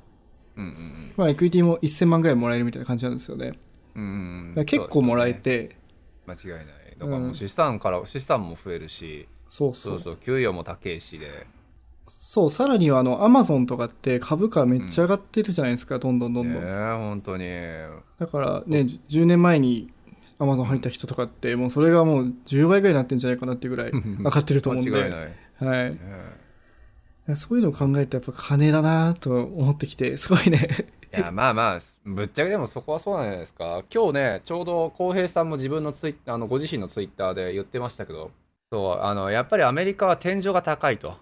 [0.57, 3.53] うんうんまあ、エクイティも1000万ぐらいもらえるみたいな感じなんですよね。
[3.95, 4.55] うん。
[4.57, 5.33] うん結構もらえ。
[5.33, 5.77] そうですねて、
[6.27, 6.67] 間違いない。
[6.99, 9.95] だからもう資産から、資産も増えるし、そうそう。
[9.95, 11.47] そうそう、給与も高いしで。
[12.09, 16.62] そう、さらには、あの、アマゾンとかって株価めっちゃ上がってるじゃないですか、どんどんどんどん。
[16.62, 17.45] ねえ、本当に。
[18.19, 19.93] だからね、10年前に
[20.38, 24.91] アマゾン入った人とかって、もうそれがもう10倍ぐらいになってんじゃないかなっていうぐらい上がってると思うんで。
[24.91, 25.35] 間違いない。
[25.66, 25.90] はい。
[25.90, 25.98] ね
[27.37, 30.88] そういうのを考えるとやっぱ金だなと思ってきて、 すごいね。
[31.14, 33.83] いや、まあまあ、ぶっちゃけでもそこはそうなんじゃないですか。
[33.92, 38.31] 今日ね、ちょうど浩平さんも自分のツイッあのご自身のツイッターで言ってましたけど、
[38.70, 41.16] そう、あの、やっぱりアメリカは天井が高いと。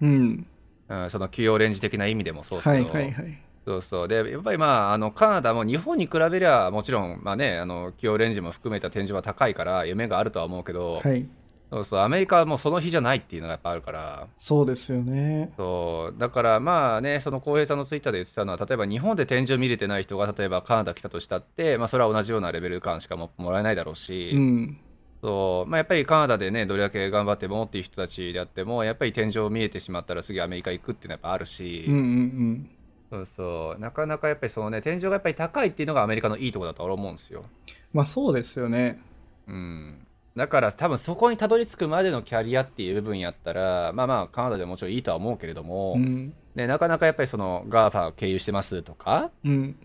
[0.00, 0.46] うん。
[0.88, 3.38] うん、その給与レンジ的な意味でもそうですはいけど、はいはい。
[3.66, 4.08] そうそう。
[4.08, 11.28] で、やっぱりまあ、あの、カナダも日本に比べりゃ、もちろん、まあね、あの、給与レンジも含めた天井は高いから、夢があるとは思うけど、はい。
[11.70, 15.52] そうそう、アメリカはもうその日じゃないっていうのがやっぱあるから、そうですよね。
[15.56, 24.78] そう、だからまあね、その浩平さんのツイッターで言ってたのは、例えば日本で天井見れてない人が、例えばカナダ来たとしたって、まあそれは同じようなレベル感しかももらえないだろうし、うん。
[25.20, 32.70] そう、まあやっぱりカナダでね、どれだけ頑張ってもっていう人たちであっても、やっぱり天井見えてしまったら次アメリカ行くっていうのはやっぱあるし、うんうんうん。
[33.10, 37.44] そうそう、なかなかやっぱりそのね、天井がやっぱり高いっていうのがアメリカのいいところだと俺は思うんですよ。
[37.92, 39.00] まあそうですよね。
[39.46, 40.06] うん。
[40.38, 46.32] だから多分そこにたどり着くまでのキャリアっていう部分やったら、まあまあカナダでももちろんいいとは思うけれども、うん。
[46.54, 49.76] ね、なかなかやっぱりその GAFA 経由してますとか、うん。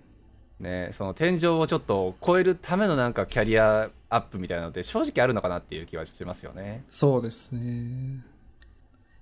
[0.59, 6.83] ね、その天井をちょっと超えるためのなんかキャリアアップみたいなのって正直あるのかなっていう気はしますよね。
[6.87, 8.23] そうですね。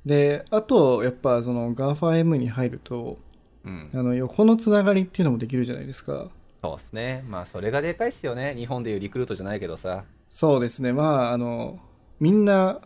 [0.05, 3.17] で、あと、やっぱその GAFAM に入ると、
[3.63, 6.29] うんあの横のつながりっていうのもできるじゃないですか。
[6.63, 10.93] そうですねまあそれがでかいっすよね日本でいうリクルートじゃないけどさそうですね。
[10.93, 11.79] まあ、あの、
[12.19, 12.79] みんな、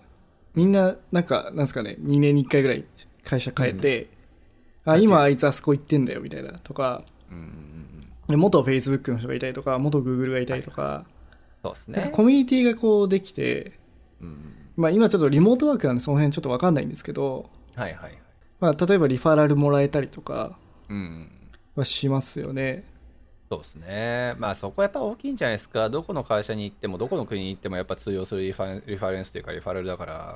[0.55, 2.83] みんな、なんか、なんですかね、2年に1回ぐらい
[3.23, 4.09] 会社変えて、
[4.83, 8.07] あ、今あいつあそこ行ってんだよ、みたいな、とか、うんうんうん。
[8.27, 11.05] で元 Facebook の人がいたりとか、元 Google がいたりとか、
[11.63, 12.09] そうですね。
[12.11, 13.79] コミュニティがこうできて、
[14.19, 18.17] うんまあ今ちょっとリモートワークなんでその辺ちょっとわかんないんですけど、はいはいはい。
[18.59, 20.57] まあ例えばリファラルもらえたりとか
[20.89, 21.29] うん。
[21.75, 22.83] はしますよね。
[23.49, 24.33] そうですね。
[24.37, 25.89] まあそこはやっぱ大きいんじゃないですか。
[25.89, 30.33] どこの会社に行ってもどこの国に行ってもやっぱ通用するリファレンスというかリファラルだから。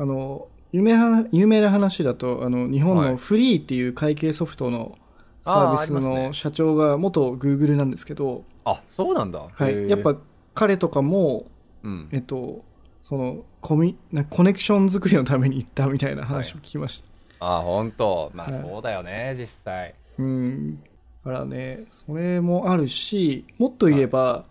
[0.00, 3.10] あの、有名な有名な話だと、あの、日本はい。
[3.10, 4.98] のフリーっていう会計ソフトの
[5.42, 9.46] サービスの社長が元 Google なんですけど、あそうなんだ。
[9.52, 10.16] はい、やっぱ
[10.54, 11.46] 彼とかも、
[11.82, 12.08] うん。
[12.12, 12.64] えっと、
[13.02, 17.04] そのコミなコネクション作りのために行ったみたいな話を聞きまし
[17.38, 17.56] た。
[17.58, 18.30] あ本当。
[18.34, 18.60] まあはい。
[18.60, 19.94] そうだよね、実際。
[20.18, 20.82] うん。
[21.28, 24.46] だからね、それもあるし、もっと言えば、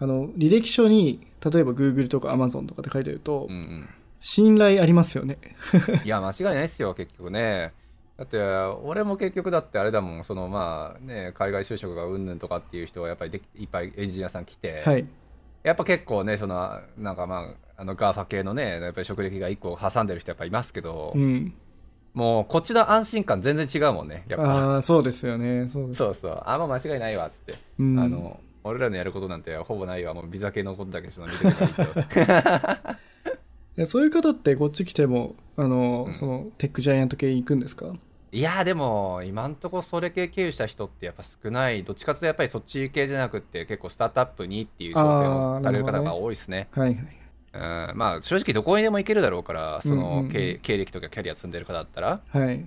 [0.00, 3.88] あの、履歴書に、例えば Google とか Amazon とかって書いてると、うんうん
[4.24, 5.36] 信頼ありますよね。
[6.06, 7.72] いや間違いないですよ結局ね
[8.16, 15.04] だって俺も結局だってあれだもんそのまあね海外就職がうんぬんとかっていう人はやっぱりでいっぱいエンジニアさん来て、はい。
[15.64, 21.52] やっぱ結構ねそのなんかまああの GAFA 系のねやっぱり職歴が1個挟んでる人やっぱいますけど、うん。
[22.14, 24.44] もうこっちの安心感全然違うもんねやっぱ。
[24.74, 25.66] ああ、そうですよね。
[25.66, 25.98] そうです。
[25.98, 26.42] そうそう。
[26.44, 27.98] あんま間違いないわっつって、うん。
[27.98, 32.32] あの俺らのやることなんてほぼないわもうビザ系のことだけちょっと見てればいいけど。
[33.78, 36.12] えそういう方ってこっち来ても、あの、うん。
[36.14, 37.86] そのテックジャイアント系に行くんですか？
[38.34, 41.82] いやーでも今んとこそれ系経由した人ってやっぱ少ない。
[41.84, 46.68] どっちかというとやっぱりそっち系じゃなくって結構スタートアップにっていう挑戦をされる方が多いですね。
[46.72, 47.06] はいはい。
[47.54, 52.64] うんまあ正直どこにでも行けるだろうからそうんうんうんの経,、経歴とかキャリア積んでる方だったらはい。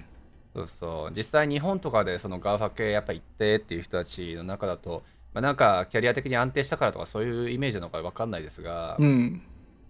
[0.53, 9.41] そうそう実際日本とかでその GAFA 系やっぱ行ってっていう人たちの中だと、まあ、なんかキャリア的に安定したからとかそういうイメージなのか分かんないですが、うん。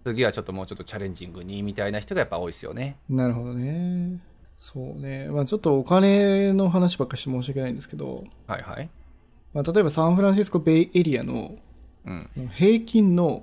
[0.02, 4.20] 次はちょっともうちょっとチャレンジングにみたいな人がやっぱ多いですよねなるほどね。
[4.56, 5.28] そうね。
[5.28, 8.88] まあちょっとお金の話ばっかりして申し訳ないんですけど、はいはい
[9.52, 11.54] まあ、例えばサンフランシスコベイエリアの
[12.04, 13.42] うん平均の、はい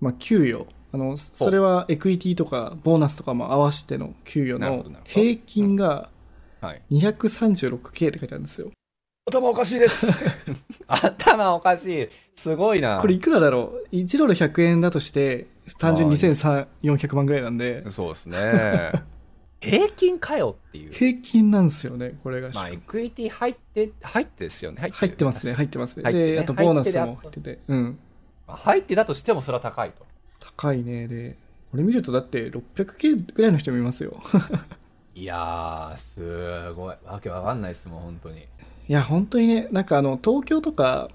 [0.00, 6.10] まあ、給与、あの、それはエクイティとかボーナスとかも合わせての給与の平均が
[6.60, 6.82] はい。
[6.90, 8.70] 236K って書いてあるんですよ。
[9.26, 10.06] 頭おかしいです。
[10.88, 12.08] 頭おかしい。
[12.34, 12.98] すごいな。
[13.00, 15.46] これいくらだろう ?1 ドル100円だとして、
[15.78, 18.92] 単純に2400万ぐらいなんで、そうですね。
[19.60, 20.92] 平均かよっていう。
[20.92, 22.50] 平均なんですよね、これが。
[22.54, 24.80] まあエクイティ入って入ってですよね。
[24.80, 26.04] 入入ってますね、入ってますね。
[26.04, 26.32] 入ってね。
[26.32, 27.58] で、あとボーナス入っても入ってて。
[27.68, 27.98] うん。
[28.56, 30.06] 入ってだとしてもそれは高いと。
[30.56, 31.08] 高いね。
[31.08, 31.36] で、
[31.70, 34.22] これ見るとだって 600K ぐらいの人もいますよ。
[35.14, 36.96] いやーすごい。
[37.04, 38.40] わけわかんないですもん本当に。
[38.40, 38.46] い
[38.88, 41.08] や、本当にね、なんかあの、東京とか、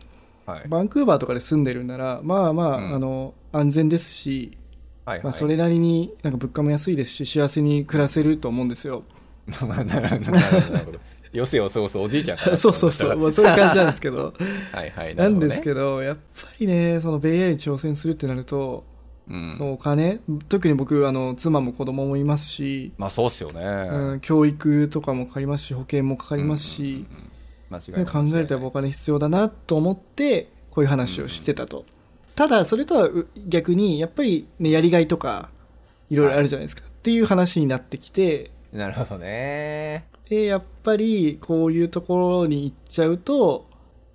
[0.45, 0.67] はい。
[0.67, 2.95] バンクーバーとかで住んでるんなら、まあまあ、うん。
[2.95, 4.57] あの、安全ですし、
[5.05, 5.23] はいはい。
[5.23, 9.03] まあ、それなりになんか物価も安いですし、幸せに暮らせると思うんですよ。
[9.47, 10.99] まあまあなるほど
[11.33, 14.33] よせよそうそうおじいちゃん そうそうそう、 まあ、そういう感じなんですけど。
[14.71, 18.83] はいはいなんですどけど、やっぱりね、そのベイアに挑戦するってなると、
[19.27, 19.53] ねうん。
[19.53, 20.19] そのお金、
[20.49, 23.61] 特に僕、あの、妻も子供もいますし、まあそうっすよね。
[23.61, 27.07] うん、教育とかもかかりますし、保険もかかりますし、うんうんうん。
[27.69, 31.85] 間違い考えるとやっぱお金必要だなと思って、こういう話をしてたと。
[32.35, 35.49] ただ、それとはう逆に、やっぱり、ね、やりがいとか、
[36.09, 36.83] いろいろあるじゃないですか。
[36.85, 40.07] っていう話になってきて、なるほどね。
[40.29, 43.69] で、やっぱり、こういうところに行っちゃうと、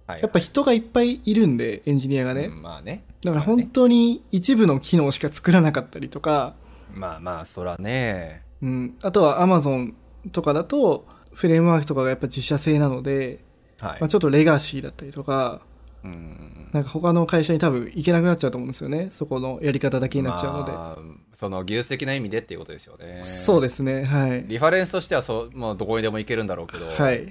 [0.07, 0.23] はい。
[0.23, 2.47] やっぱ人がいっぱいいるんで、エンジニアがね。
[2.47, 3.05] うんまあね。
[3.23, 6.55] だから本当に一部の機能しか作らなかったりとか、
[6.95, 8.43] まあまあそらね。
[8.63, 9.95] うん、あとは Amazon
[10.33, 13.45] とかだと、フレームワークとかがやっぱ自社製なので、
[13.81, 14.01] はい。
[14.01, 15.61] まあ、ちょっとレガシーだったりとか、
[16.05, 19.09] うんなんか他の会社に多分行けなくなっちゃうと思うんですよね。
[19.11, 20.73] そこのやり方だけになっちゃうので。
[20.73, 24.45] まあその技術的な意味でっていうことですよねそうですね、はい。
[24.47, 27.23] リファレンスとしてはそうもうどこにでも行けるんだろうけどはい。
[27.23, 27.31] っ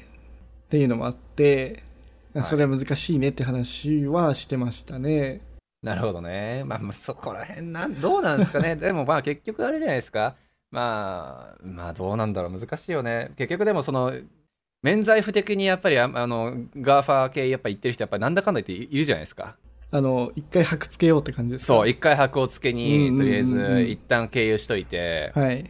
[0.69, 1.83] ていうのもあって、
[2.33, 5.41] はいそれは難しいねって話はしてましたね。
[5.81, 6.63] なるほどね。
[6.65, 8.75] まあ、まあそこら辺なん、どうなんですかね。
[8.77, 10.35] でもまあ結局あれじゃないですか。
[10.69, 12.59] まあ、まあどうなんだろう。
[12.59, 13.31] 難しいよね。
[13.37, 14.13] 結局でもその、
[14.83, 19.55] 免罪符的にやっぱりああの、 GAFA系やっぱ行ってる人やっぱりなんだかんだ言っているじゃないですか。
[19.89, 21.67] あの、一回箔つけようって感じですか？
[21.67, 25.69] そう、一回箔をつけに、とりあえず一旦経由しといて、はい。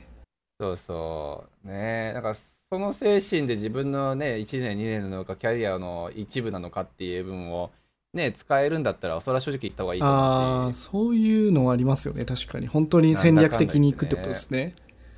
[0.60, 1.68] そうそう。
[1.68, 7.72] ねなんかその精神で自分のね、1年、2年なのか、キャリアの一部なのかっていう部分を、
[8.14, 10.80] ね、使えるんだったら、それは正直言った方がいいと思うし。
[10.90, 12.68] そういうのはありますよね、確かに。
[12.68, 14.74] 本当に戦略的に行くってことですね。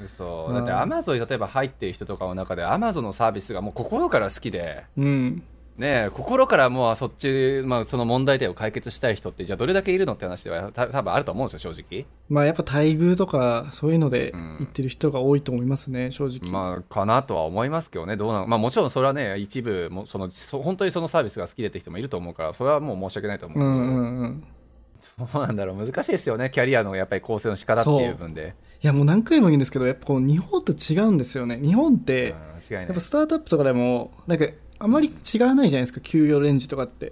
[0.06, 0.54] そう。
[0.54, 4.86] だってアマゾンに例えば入ってる人とかの中でアマゾンのサービスがもう心から好きで。
[4.97, 5.43] うん。
[5.78, 12.06] ねえ心からもうそっち、まあ、その問題点を解決したい人ってじゃあどれだけいるのって話ではた多分あると思うんですよ正直。
[12.28, 14.58] まあやっぱ待遇とかそういうのでうん。
[14.60, 16.52] 言ってる人が多いと思いますね、正直。
[16.52, 18.18] まあかなとは思いますけどね。
[18.18, 18.47] どうなの？
[18.47, 24.43] まあもちろんそれはね一部もそのそ本当にそのサービスが好きでって人もいると思うからそれはもう申し訳ないと思うけど、うんうんうん。
[25.18, 25.78] どうなんだろう。
[25.78, 26.50] 難しいですよね。
[26.54, 31.59] キャリアのやっぱり構成の仕方っていう分でいやもう何回も言うんですけど、やっぱこう日本と違うんですよね。
[31.61, 32.36] 日本って、
[32.69, 34.45] やっぱスタートアップとかでも、なんか
[34.80, 37.11] あまり違わないじゃないですか、給与レンジとかって。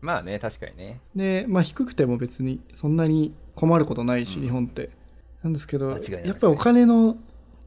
[0.00, 4.90] まあね確かにねで、まあ低くても別にそんなに困ることないし、うん日本って。
[5.42, 7.16] なんですけど、やっぱりお金の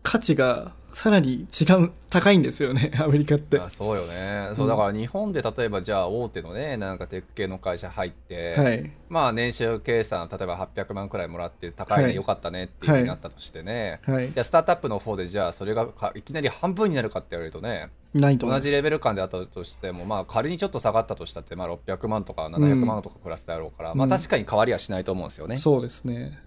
[0.02, 3.60] 価値がさらに違う、高いんですよね、 アメリカって。
[3.60, 8.92] あそうよね、そうだから日本で例えばじゃあ大手のねなんかテック系の会社入って、はい。
[9.10, 14.34] まあ年収計算例えば800万くらいもらって高いね、はいよかったねっていうふうになったとしてね、はいじ。
[14.38, 17.90] ゃあスタートアップの方でじゃあそれがかいきなり半分になるかって言われるとね。
[18.14, 26.40] 同じレベル感であったとしてもまあ仮にちょっと下がったとしたってまあ600万とか700万とかプラスであろうから、うんまあ確かに変わりはしないと思うんですよね、そうですね。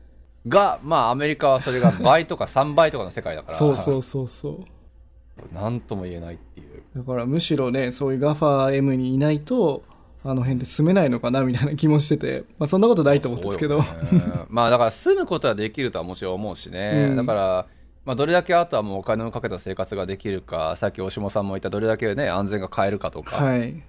[0.49, 5.55] がまあアメリカはそれが 倍とか3倍とかの世界だからそうそうそうそう。
[5.55, 9.84] なんとも言えないっていうだからむしろね、そういうガファ M にいないと、
[10.24, 13.80] あの辺で住めないのかなみたいな気もしてて、まあそんなことないと思ったんですけど。
[13.80, 13.86] ね
[14.51, 17.66] まあだから住むことはできるとはもちろん思うしね、うんだから、
[18.05, 23.82] まあ、どれだけあとはもうお金をかけた生活ができるかさっき大下さんも言ったどれだけね安全が買えるかとか、はい。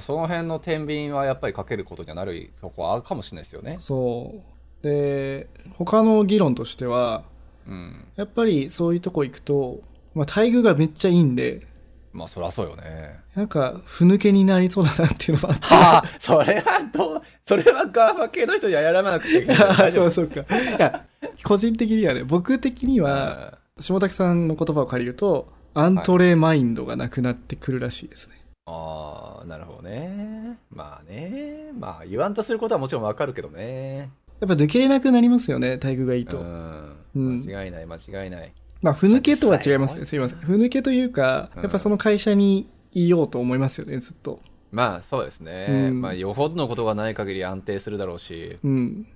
[0.00, 3.76] その辺の天秤はやっぱりかけることにはなるとこはあるかもしれないですよね。
[3.78, 4.34] そ
[4.82, 4.82] う。
[4.82, 5.48] で、
[5.84, 7.24] 他の議論としては、
[7.66, 9.80] うん、やっぱりそういうとこ行くと、
[10.14, 11.66] まあ待遇がめっちゃいいんで、
[12.12, 13.20] まあそりゃそうよね。
[13.34, 15.66] なんか、ふぬけになりそうだなっていうのもあって。
[15.66, 19.46] はあ、それはどう、それは GAFA系の人にはやらなくていい。
[19.92, 20.40] そうそうか。
[20.40, 20.44] い
[20.78, 21.06] や、
[21.44, 28.34] 個人的にはね、僕的には、下竹さんの言葉を借りると、アントレマインドがなくなってくるらしいですね。
[28.66, 30.58] ああ、なるほどね。
[30.70, 31.70] まあね。
[31.78, 34.10] まあ言わんとすることはもちろんわかるけどね。
[34.40, 36.38] やっぱ抜けれなくなりますよね、待遇がいいうと。
[36.38, 36.96] ん。
[37.14, 38.52] うん間違いない、間違いない。
[38.82, 40.06] まあ、ふぬけとは違いますね。
[40.06, 40.38] すいません。
[40.38, 44.40] ふぬけというか、うんやっぱその会社にいようと思いますよね、ずっと。
[44.72, 45.66] まあそうですね。
[45.68, 49.06] うんまあよほどのことがない限り安定するだろうし、うん。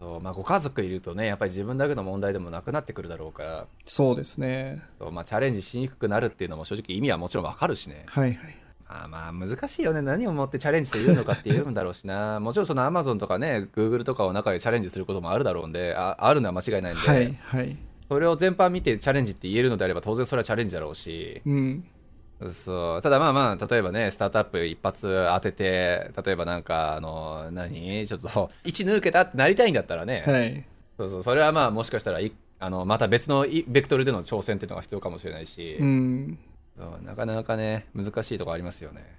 [0.00, 4.82] そうまあご家族いるとね、やっぱり自分だけの問題でもなくなってくるだろうから、そうですね。
[4.98, 8.04] そうまあチャレンジしにくくなるっていうのも正直意味はもちろんわかるしね。
[8.06, 8.56] はいはい。
[8.88, 10.00] まあまあ難しいよね。
[10.00, 12.40] 何をもってチャレンジというのかって言うんだろうしな。
[12.40, 17.76] もちろんそのアマゾンとかね、グーグルとかを中でチャレンジすることもあるだろうんで、ああるのは間違いないんで、はいはい。
[18.08, 21.84] それを全般見てチャレンジって言えるのであれば当然それはチャレンジだろうし、うん。
[22.50, 23.02] そう。
[23.02, 28.06] ただまあまあ、例えばね、スタートアップ一発当てて、例えばなんか、あの、何？
[28.06, 28.28] ちょっと、
[28.64, 30.64] 1抜けたってなりたいんだったらね、はい。
[30.96, 36.38] そうそう、それはまあもしかしたらい、あの、また別のいベクトルでの挑戦っていうのが必要かもしれないし、うん。
[36.78, 39.18] そうなかなかね、難しいところありますよね。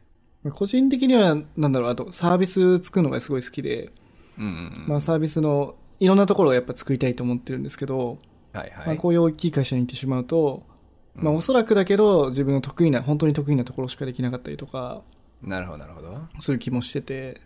[0.51, 3.91] 個人的には、なんだろう、あと、サービス作るのがすごい好きで、
[4.37, 4.51] うんうん
[4.83, 4.87] うん。
[4.87, 8.19] まあ、サービスの、いろんなところをやっぱ作りたいと思ってるんですけど、
[8.53, 8.95] まあ。
[8.95, 10.63] こういう大きい会社に行ってしまうと、
[11.13, 15.01] まあ、うんおそらくだけど、自分の得意な、本当に得意なところしかできなかったりとか、
[15.41, 16.17] なるほど、なるほど。
[16.39, 17.41] する気もしてて、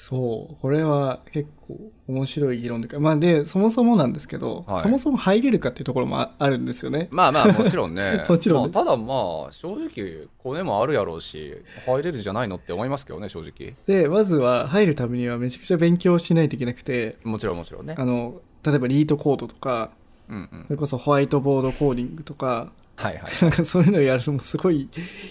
[0.00, 7.08] そう、これは結構面白い議論というか、まあで、そもそもなんですけど、はいそもそも入れるかっていうところもああるんですよね。
[7.10, 8.22] まあまあ、もちろんね。
[8.30, 11.52] もちろんねまあただまあ、正直、コネもあるやろうし、
[11.84, 13.74] 入れるじゃないのって思いますけどね、正直。
[13.88, 17.96] で、まずは入るためにはめちゃくちゃ勉強しないといけなくて、もちろんもちろんね。
[17.98, 19.90] あの、例えばリートコードとか、
[20.28, 20.70] うんうんそ。
[20.70, 23.32] れこそホワイトボードコーディングとか、はいはい。
[23.42, 24.88] なんかそういうのをやるのもすごい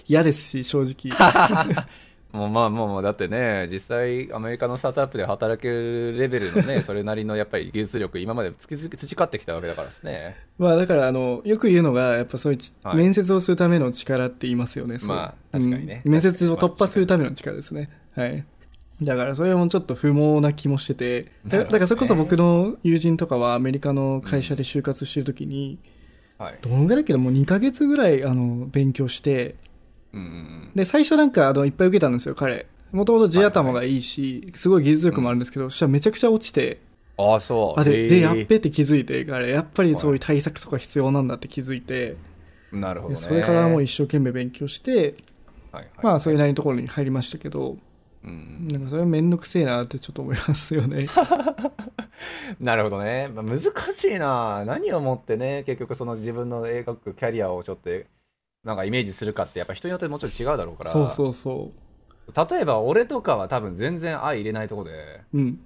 [0.10, 1.16] 嫌ですし、正直。
[2.38, 10.38] もうまあもうだってね、実際アメリカのスタートアップで働けるレベルのね、 それなりのやっぱり技術力、今まで培ってきたわけだからですね。
[10.58, 14.98] まあだから、あの、よく言うのが、やっぱそういうち、はい面接をするための力って言いますよね。
[15.04, 17.90] まあ確かにねうん面接を突破するための力ですね。
[18.16, 18.46] はい。
[19.02, 25.80] だからそれもちょっと不毛な気もしてて、だからそれこそ僕の友人とかはアメリカの会社で就活してるときに、
[26.38, 26.58] はい。
[26.62, 29.56] どのぐらいだっけどもう2ヶ月ぐらいあの勉強して、
[30.14, 32.68] うんうんで、最初なんかあのいっぱい受けたんですよ、彼。
[32.92, 36.80] もともと地頭がいいし、すごい技術力もあるんですけど、そしたらめちゃくちゃ落ちて、
[37.18, 37.32] うん。
[37.32, 37.80] ああ、そう。
[37.80, 42.16] あ、で、へで、ーやっべって気づいて、彼、やっぱりそういう対策とか必要なんだって気づいて、
[42.72, 45.16] なるほどそれからもう一生懸命勉強して、
[45.72, 47.78] はいはい、まあ、それなりのところに入りましたけど、
[48.24, 51.08] うんなんかそれはめんどくせえなってちょっと思いますよね。
[52.60, 53.30] なるほどね。
[53.34, 53.62] まあ、難
[53.94, 54.66] しいな。
[54.66, 57.90] 何をもってね、結局その自分の映画キャリアをちょっと、
[58.64, 60.92] なんかイメージするかって、やっぱ人によってもちろん違うだろうから。
[60.92, 61.72] そうそうそ
[62.50, 65.38] 例えば俺とかは多分全然相入れないとこで、う。
[65.38, 65.60] うん。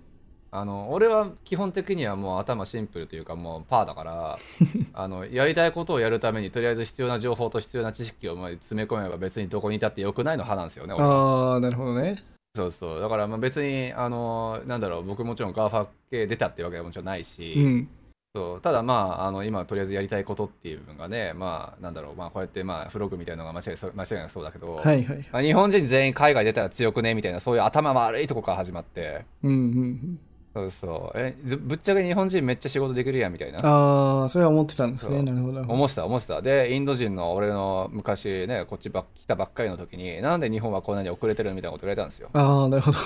[0.54, 4.38] あの俺は基本的にはもう頭シンプルというかもうパーだから
[4.94, 12.22] あのやりたいことをやるためにとりあえず必要な情報と必要な知識をまあ詰め込めば別にどこにいたってよくないの派なんですよねああ、なるほどね。
[12.54, 17.90] そうそうだからまあ別にあのなんだろう僕もちろん GAFA系出たってわけではもちろんないし、うん。
[18.34, 25.28] そうただまああの今とりあえずやりたいことっていう部分がねまあなんだろうまあこうやってまあフログみたいなのが間違いそう間違いなくそうだけど、はいはい。
[25.34, 30.20] まあ日本人全員海外出たら強くねみたいなそういう頭悪いとこから始まってうんうんうん。
[30.54, 35.24] そうそうえずぶっちゃけ日本人めっちゃ仕事できるやんみたいなああ、それは思ってたんですね。
[35.24, 35.62] なるほど。
[35.62, 42.98] 思ってた思ってたでインド人の俺の昔ねこっちばっ来たばっかりの時になんで日本はこんなに遅れてるみたいなこと言われたんですよああ、なるほど。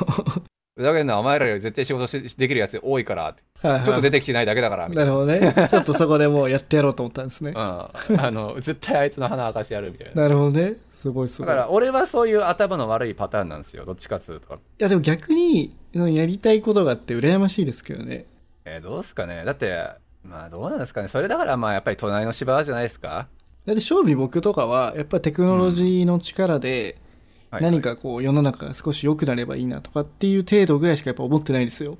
[0.78, 5.68] だけどお前らより絶対仕事しできるやつ多いからってはいはいちょっと出てきてないだけだからみたないなるほどね。
[5.72, 7.52] ちょっとそこでもうやってやろうと思ったんですね。
[7.52, 7.92] うん、あ
[8.32, 10.76] の 絶対あいつの鼻明かしてやるみたいななるほどね。
[10.92, 11.48] すごいすごい。
[11.48, 18.26] いだから俺はそういう頭の悪いパターンなんですよどっちかっつうとやでも逆に、やりたいことがあって羨ましいですけどね。
[18.66, 19.88] えーどうですかねだって
[20.24, 23.28] まあどうなんですかねそれだからまあやっぱり隣の芝じゃないですか
[23.66, 27.05] だって正味僕とかは、やっぱりテクノロジーの力で、はい
[27.52, 31.98] 何かこう世の中が少し良くなればいいなとかっていう程度ぐらいしかやっぱ思ってないんですよ。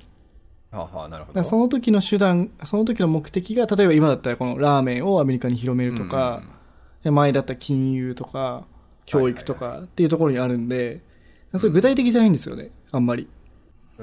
[0.70, 6.42] はあはあなるほどその時の手段、その時の目的が、例えば今だったらこのラーメンをアメリカに広めるとか、
[7.02, 8.64] で前だったら金融とか、
[9.06, 11.00] 教育とかっていうところにあるんで、
[11.56, 13.28] それ具体的じゃないんですよね、あんまり。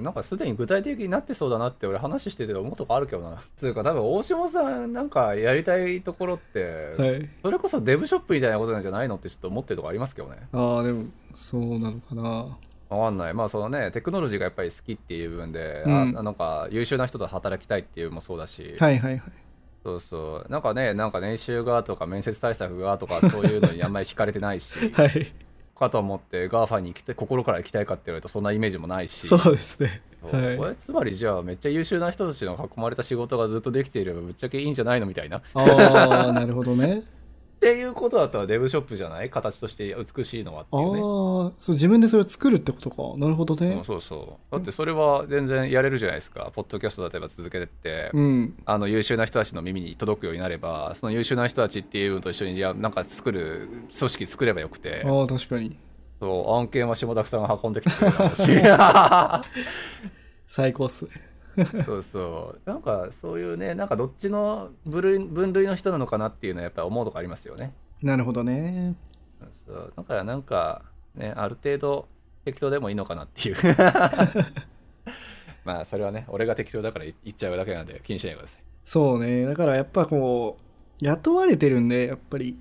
[0.02, 3.42] なんかすでに具体的になってそうだなって俺話してて思うとこあるけどな。
[3.58, 7.30] つうか多分大島さんなんかやりたいところって、はい。
[7.42, 10.48] それこそデブショップみたいなことなんじゃないのってちょっと思ってるとこありますけどね。
[10.52, 12.58] ああ、でも、そうなのかな。
[12.90, 13.34] わかんない。
[13.34, 19.22] まあそのね、テクノロジーがやっぱり好きっていう部分で、うんあなんか優秀な人と働きたいっていうのもそうだし、はいはいはい。
[19.84, 20.52] そうそう。
[20.52, 25.34] なんかね、なんか年収がとか面接対策がとかそういうのにあんまり惹かれてないし、 はい。
[25.76, 29.28] かと思って GAFAに行きたい心から行きたいかって言われるとそんなイメージもないし。
[29.28, 30.02] そうですね。
[30.22, 35.40] はいこれつまりじゃあめっちゃ優秀な人たちの囲まれた仕事がずっとできていればぶっちゃけいいんじゃないのみたいな。
[35.40, 37.04] っああ、なるほどね。
[37.64, 39.30] ていうことだったらデブショップじゃない？
[39.30, 41.00] 形として美しいのはってああいうね。
[41.00, 43.18] そう、自分でそれを作るってことか。
[43.18, 43.84] なるほどねうん。
[43.86, 44.52] そうそう。
[44.56, 46.52] だってそれは全然やれるじゃないですか。
[46.54, 48.54] ポッドキャスト例えば続けてって、うん。
[48.66, 55.78] あの優秀な人たちの耳に届くようになれば、その優秀な人たちっていうのと一緒にいやなんか作る組織作ればよくて、ああ、確かに。
[56.20, 58.52] そう案件は下田さんが運んできてくれるだろうし。
[60.48, 61.12] 最高っすね。
[61.86, 62.70] そうそう。
[62.70, 67.74] なんかそういうね、なんかどっちの分類分類の人なのかなっていうのはやっぱり思うとこありますよね。
[68.02, 68.96] なるほどね。
[69.68, 70.84] そうだからなんか
[71.16, 72.08] ねある程度
[72.46, 73.56] 適当でもいいのかなっていう
[75.66, 79.46] まあそれはね俺が適当だから言っちゃうだけなんで気にしないでくださいそうね。
[79.46, 82.58] だからやっぱこう、雇われてるんで、やっぱり。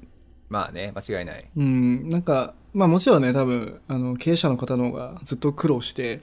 [0.49, 2.11] まあね間違いないうん。
[2.11, 6.21] なんか、まあもちろんね、多分、あの、経営者の方の方がずっと苦労して、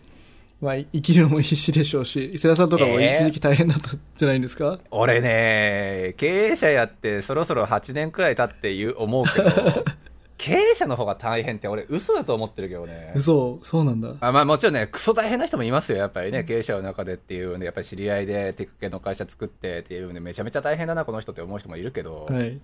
[0.62, 9.50] まあ生きるのも必死でしょうし、伊勢田さんとかもえー一時期大変だったんじゃないんですか、俺ね経営者やってそろそろ8年くらい経って言う思うけど
[10.40, 13.12] 経営者の方が大変って俺嘘だと思ってるけどね。
[13.14, 14.16] 嘘、そうなんだ。
[14.22, 22.58] あまあもちろんね、クソ大変な人もいますよ、やっぱりね、経営者の中でっていうね、やっぱり知り合いでテック系の会社作ってっていうね、めちゃめちゃ大変だな、この人って思う人もいるけど、はい。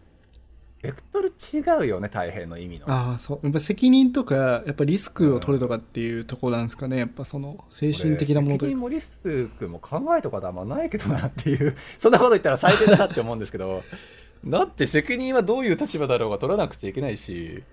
[0.86, 2.86] ベクトル違うよね、大変の意味の。
[2.92, 3.40] ああ、そう。
[3.44, 6.98] やっぱ責任とか、やっぱリスクを取るとかっていうところなんですかね。
[6.98, 8.72] やっぱその、精神的なものというか。
[8.72, 13.84] 責任もリスクも考えとはあんまないけどなっていう、 そんなこと言ったら最低だなって思うんですけど、
[14.46, 17.64] だって責任はどういう立場だろうが取らなくちゃいけないし、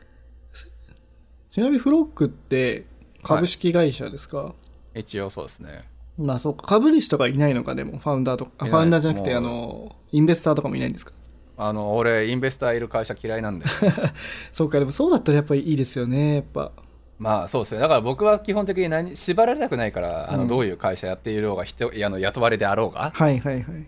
[1.50, 2.86] ちなみにフロックって
[3.22, 4.54] 株式会社ですか、
[4.94, 5.82] 一応そうですね。
[6.18, 8.66] まあそうか、株主とかいないのか、でも、ファウンダーとか。
[8.66, 11.12] ファウンダーじゃなくて、あの、インベスターとかもいないんですか？
[11.56, 13.66] あの、俺、インベスターいる会社嫌いなんで。
[14.50, 16.72] そうか、でもそうだったらやっぱりいいですよね、やっぱ。
[17.18, 17.80] まあそうですね。
[17.80, 23.86] だから僕は基本的に何縛られたくないから、あうんのどういう会社やっているうが人いやあの雇われであろうが、はいはいはい。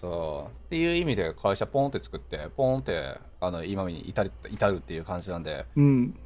[0.00, 6.18] そうっていう意味で会社ポンって作ってポンってあの今に至る至るっていう感じなんで、うん。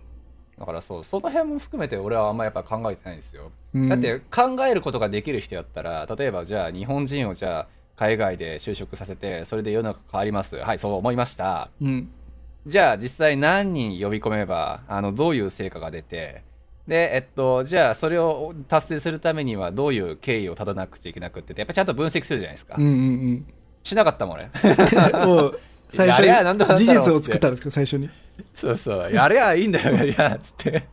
[0.58, 3.50] だからそうその辺も含めて俺はあんまやっぱ考えてないんですよ。
[3.74, 10.56] うんだって考えることができる人やったら例えばじゃあ日本人をじゃあ海外で就職させてそれで世の中変わります。
[10.56, 11.70] はいそう思いました。
[11.80, 12.10] うん。
[12.66, 16.42] じゃあ実際何人呼び込めばあのどういう成果が出て
[16.86, 23.46] でえっとじゃあそれを達成するためにはどういう経緯を立たなくちゃいけなくってやっぱちゃんと分析するじゃないですか、うんうん
[23.84, 24.48] しなかったもん俺。
[25.22, 25.28] うん。
[25.28, 25.60] もう、
[25.92, 28.06] 最初に、事実を作ったんですけど、最初に？
[28.06, 28.10] い
[28.54, 29.12] そうそう。
[29.12, 30.84] やりゃいいんだよやりゃっつって。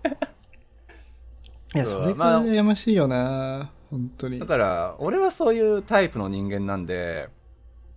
[1.74, 4.46] や、それまあが羨ましいよな、本当にだ。
[4.46, 7.30] から俺はそういうタイプの人間なんで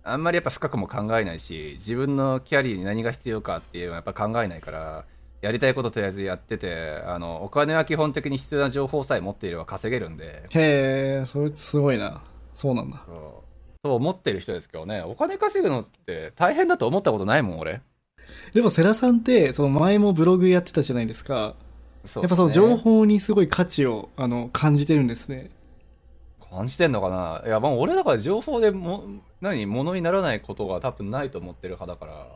[0.03, 5.05] あんまりやっぱ深くも考えないし自分のキャリアに何が必要かっていうのはやっぱ考えないから
[5.41, 12.21] やりたいこととりあえずやっててあのお金は基本的に必要な情報さえ持っていれば稼げるんでへえ、それすごいな。
[12.53, 13.03] そうなんだ。
[13.85, 17.81] そう思ってる人ですけどねお金稼ぐのって大変だと思ったことないもん俺
[18.53, 21.55] でも、世良さんって、その前もブログやってたじゃないですか。
[22.05, 25.49] そうやっぱその情報にすごい価値を、あの、感じてるんですね。
[26.53, 27.43] 感じてんのかな？
[27.45, 29.03] いやまあ俺だから情報でも
[29.41, 29.65] 何？
[29.65, 32.27] 物にならないことが多分ないと思ってる派だから。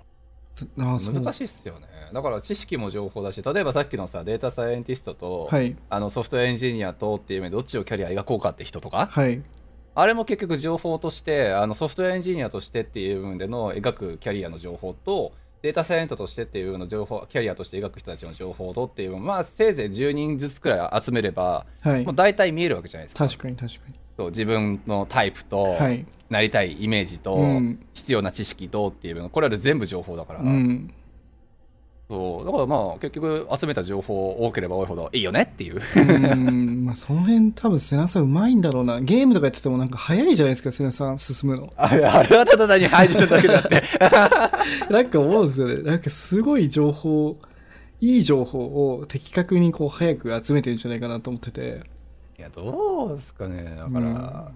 [0.75, 5.77] 難しいっすよねだから知識も情報だし例えばさっきのさデータサイエンティストと、はい。
[5.87, 9.43] あのソフトウェアエンジニアとっていう面でどっちをキャリア描こうかって人とかはい。
[9.93, 22.15] あれも結局情報としてあのソフトウェアエンジニアとしてっていう部分での描くキャリアの情報とデータサイエントとしてっていう部分の情報キャリアとして描く人たちの情報とっていうまあせいぜい10人ずつくらい集めればはいもう。
[22.15, 23.81] 大体見えるわけじゃないですか確かに確か
[24.17, 25.75] そう自分のタイプと、に。
[25.75, 26.05] はい。
[26.29, 30.93] なりたいイメージと、うん必要な知識とっていう部分これら全部情報だから、うん。
[32.09, 36.85] そうだからまあ結局集めた情報多ければ多いほどいいよねっていううん。
[36.85, 39.01] まあ、その辺多分、瀬名さんうまいんだろうな。
[39.01, 41.73] ゲームとかやっててもなんか早いじゃないですか、瀬名さん進むの。
[41.75, 43.83] あれあれはただ単に排除してるだけだって
[44.93, 45.81] なんか思うんですよね。
[45.81, 47.37] なんかすごい情報、
[47.99, 48.59] いい情報
[48.99, 51.96] を的確にこう早く集めてるんじゃないかなと思ってて。
[52.37, 53.63] いやどうですかね。
[53.63, 54.51] だから、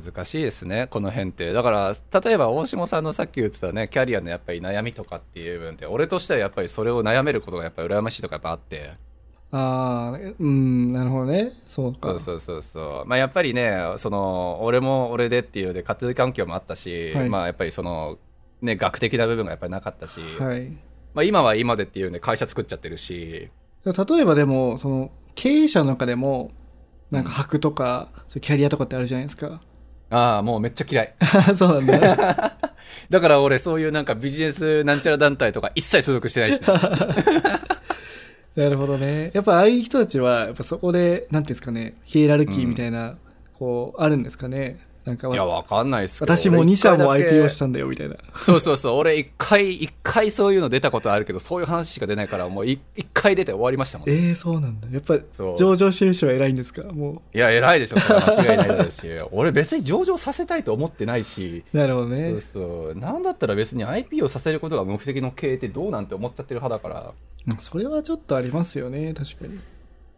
[0.00, 0.86] 難しいですね。
[0.88, 1.52] この辺って。
[1.52, 8.92] だから例えば大下さんのさっき言ってたねキャリアのやっぱり悩みとかっていう部分って俺としてはやっぱりそれを悩めることがやっぱり羨ましいとかやっぱあって。
[9.50, 11.52] ああ、うん、なるほどね。
[11.66, 12.10] そうか。
[12.10, 13.08] そうそうそうそう。
[13.08, 17.28] まあやっぱりねその俺も俺でっていうので家庭環境もあったし、はい。
[17.28, 18.16] まあやっぱりその
[18.60, 20.68] ね学的な部分がやっぱりなかったし、はい。
[21.14, 23.50] まあ今は今でっていうんで会社作っちゃってるし。
[23.84, 26.52] 例えばでも、その、経営者の中でも、
[27.12, 29.60] なんか箔とか、そういうキャリアとかってあるじゃないですか。
[30.10, 31.14] ああもうめっちゃ嫌い
[31.56, 32.58] そうなんだ。
[33.08, 36.66] だから俺そういうなんかビジネスなんちゃら団体とか一切所属してないし、ね、
[38.56, 39.30] なるほどね。
[39.32, 43.16] やっぱああいう人たちは、やっぱそこで、なんていうんですかね、ヒエラルキーみたいな、
[43.54, 44.78] こう、あるんですかね。
[45.04, 48.14] なんかいやわかんないっす私も2社も俺一回だけ IPO したんだよ、みたいな。
[48.44, 54.86] そうそうそう俺一回一回そういうの出たことあるけどそういう話しか出ないからもう一一回出て終わりましたもんええそうなんだ。
[54.92, 55.18] やっぱ
[55.56, 56.84] 上場してる人は偉いんですか？
[56.84, 59.00] もいや偉いでしょ間違いないだし
[59.32, 61.76] 俺別に上場させたいと思ってないしう。
[61.76, 62.40] なるほどそうね。
[62.40, 67.12] そうなんだったら別に IP をさせることが目的の経営ってどうなんて思っちゃってる派だから
[67.48, 69.58] うんそれはちょっとありますよね、確かに。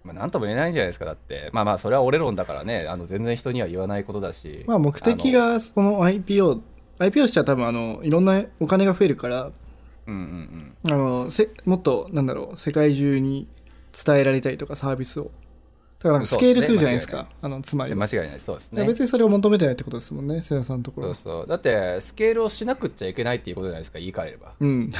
[0.04, 1.48] まあ、なんとも言えないんじゃないですかだって。
[1.52, 2.86] まあまあそれは俺論だからね。
[2.88, 4.62] あの全然人には言わないことだし。
[4.66, 6.60] まあ目的が、その IPO、
[6.98, 9.50] IPO しちゃ多分あの、いろんなお金が増えるから、
[10.06, 10.92] うんうんうん。
[10.92, 13.48] あの、せもっと、なんだろう、世界中に
[14.04, 15.30] 伝えられたりとかサービスを。
[16.00, 17.28] だからスケールするじゃないですそうか。
[17.40, 17.94] あの、つまり。
[17.94, 17.96] は。
[17.96, 18.40] 間違いない。
[18.40, 18.84] そうですね。
[18.86, 21.14] 別にそれを求めてないってことですもんね、瀬田さんのところは。
[21.14, 21.46] そうそう。
[21.46, 24.52] だってスケールをしなくっちゃいけないっていうことじゃないですか言い換えれば。
[24.60, 24.92] うん。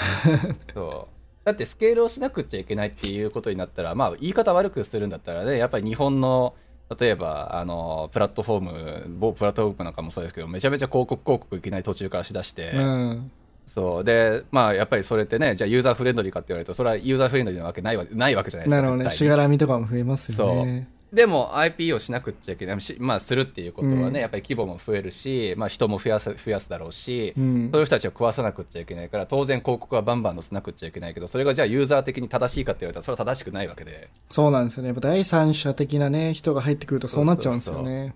[0.73, 1.14] そう
[1.45, 6.55] だってスケールをしなくっちゃいけないっていうことになったらまあ言い方悪くするんだったらねやっぱり日本の
[6.99, 13.31] 例えばあのプラットフォーム某プラットフォームなんかもそうですけどめちゃめちゃ広告広告いきなり途中からしだして、うん。
[13.67, 19.11] そうでまあやっぱりそれってねじゃあユーザーフレンドリーかって言われるとそれはユーザーフレンドリーなわけないわないわけじゃないですかなるほどね。
[19.11, 20.89] しがらみとかも増えますよね。
[21.15, 22.81] でも IP をしなくっちゃいけない。
[22.81, 24.17] し、まあ、するっていうことはね、うん。
[24.17, 27.71] やっぱり規模も増えるし、まあ、人も増やす増やすだろうし、うん。
[27.71, 34.89] そういう人たちを食わさなくっちゃいけないから当然広告はバンバン載せなくっちゃいけないけどそれがじゃあユーザー的に正しいかって言われたらそれは正しくないわけで、そうなんですよね。
[34.89, 38.15] やっぱ第三者的なね、人が入ってくるとそうなっちゃうんですよね。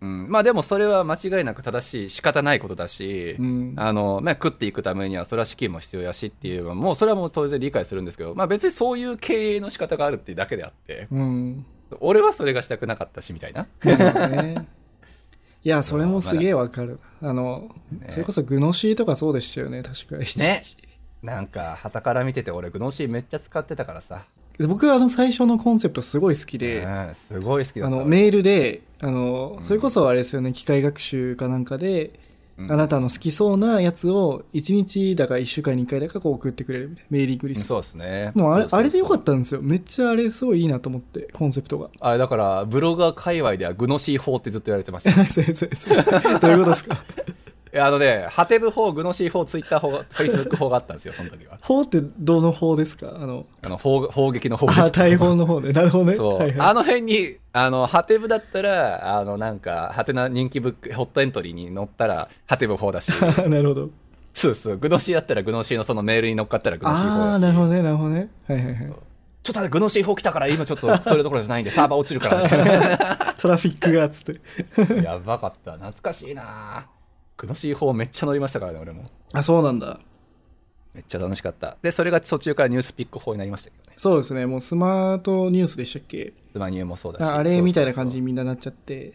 [0.00, 3.74] うん、まあでもそれは間違いなく正しい仕方ないことだし、うん。
[3.76, 11.08] あのまあ、食っていくためにはそれは資金も必要やしっていうもうそれはもう当然理解するんですけど、まあ、別にそういう経営の仕方があるっていうだけであって。
[11.10, 11.66] うん。
[12.00, 13.66] 俺はそれがしたくなかったしみたいな。
[15.64, 17.00] いや、それもすげえわかる。
[17.20, 17.74] あの、
[18.08, 20.24] それこそグノシーとかそうでしたよね、確かに。
[20.36, 20.62] ね。
[21.22, 24.26] なんか、旗から見てて、俺、グノシーめっちゃ使ってたからさ。
[24.60, 27.96] 僕はあの最初のコンセプトすごい好きで、うん、すごい好きだった。
[27.96, 32.18] あのメールで、あの、それこそあれですよね、機械学習かなんかで、
[32.58, 37.64] うんあなたの好きそうなやつを1日だか1週間に1回だかこう送ってくれるみたいなメーリングリスト。
[37.66, 38.32] そうですね。
[38.34, 39.60] もうあれあれでよかったんですよ。
[39.62, 41.90] めっちゃあれすごいいいなと思って、コンセプトが。
[42.00, 45.12] あれだから、ブロガー界隈ではグノシー法ってずっと言われてました。
[46.40, 46.94] どういうことですか？
[46.94, 47.00] や
[47.80, 51.58] あのね、ハテブ法、グノシー法、ツイッター法、フェイスブック法があったんですよ、その時は。
[51.62, 53.12] 法ってどの法ですか？
[53.14, 55.72] あの、あの、砲砲撃の法ですあ、大砲の方で。
[55.72, 56.14] なるほどね。
[56.14, 63.12] そう、はいはあの辺に、あの、ハテブだったら、あの、なんか、ハテナ人気ブック、ホットエントリーに載ったら、ハテブ法だし、い。
[63.48, 63.90] なるほど。
[64.32, 67.42] そうそう、グノシーだったら、グノシーのそのメールに乗っかったら、グノシー法ああー、だし。
[67.42, 68.28] なるほどね、なるほどね。
[68.48, 68.92] はいはいはい。
[69.42, 72.42] ちょっとグノシー法来たから、今ちょっとそれどころじゃないんで、サーバー落ちるから、
[73.38, 75.02] トラフィックが、つって。
[75.04, 75.72] やばかった。
[75.72, 76.86] 懐かしいな
[77.36, 79.04] グノシー法めっちゃ乗りましたからね、俺も。
[79.32, 80.00] あ、そうなんだ。
[80.94, 81.76] めっちゃ楽しかった。
[81.82, 83.94] で、それが途中からニュースピック法になりましたけどね。
[83.98, 86.32] そうですね、もうスマートニュースでしたっけ？
[86.52, 87.22] スマニューもそうだし。
[87.28, 89.12] ああれみたいな感じにみんななっちゃって。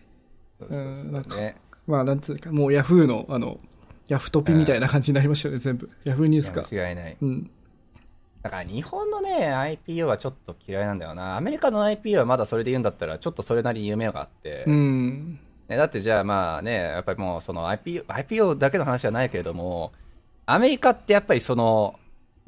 [0.59, 1.55] そうそうそううんなんかね
[1.87, 3.59] まあ、なんつうか、もうヤフーの、あの、
[4.07, 5.89] ヤフトピみたいな感じになりましたよね、全部。
[6.03, 6.61] ヤフーニュースか。
[6.61, 7.49] 間違いないうん。
[8.43, 9.53] だから日本のね
[9.87, 15.39] IPO はちょっと嫌いなんだよなアメリカの IPO はまだそれで言うんだったらちょっとそれなりに夢があって、うん。
[15.71, 19.93] ね、だってじゃあまあねやっぱりもうその IPO, IPO だけの話はないけれども
[20.45, 21.95] アメリカってやっぱりその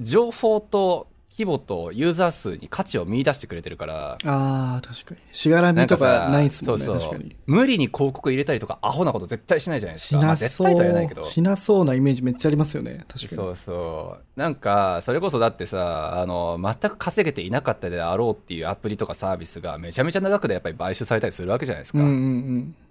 [0.02, 5.22] 情報と規模とユーザー数に価値を見出してくれてるからああ、確かに。
[5.32, 7.20] しがらみとかないっすもんね、そうそう。
[7.48, 11.24] 無理に広告入れたりとかアホなこと絶対しないじゃないですしか、まあ、な絶そ対とは言えないけど。
[11.24, 13.28] う、しなそうなイメージめっちゃありますよね、確かに。
[13.30, 13.56] そう。
[13.56, 22.83] そうなんかそれこそだってさあの全く稼げていなかったであろうっていうアプリとかサービスがめちゃめちゃ長くでやっぱり買収されたりするわけじゃないですか、うんうんそう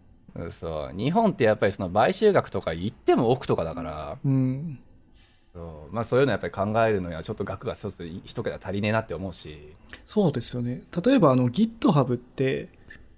[0.50, 4.32] そう日本ってやっぱりその買収額とか言っても億とかだからうん。
[4.32, 4.78] うん。
[5.52, 9.74] そう,、まあ、そういうのやっぱり考えるのにはちょっと額が一つ一桁足りねえなって思うし、
[10.06, 10.82] そうですよね。
[11.04, 12.68] 例えば、あの、GitHub って、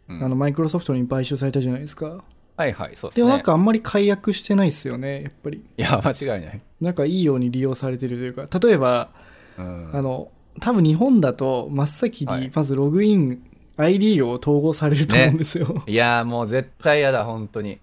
[0.09, 2.25] うんあの、マイクロソフトに買収されたじゃないですか。
[2.57, 5.65] はいはいそうですでねもなんかあんまり解約してないですよね、やっぱり。
[5.77, 9.11] いや間違いない、なんかいいように利用されてるというか、例えば、
[9.59, 13.43] うん、あの、多分日本だと真っ先はいにまずログイン、
[13.77, 15.83] ID を統合されると思うんですよ。
[15.87, 17.79] いやもう絶対嫌だ本当に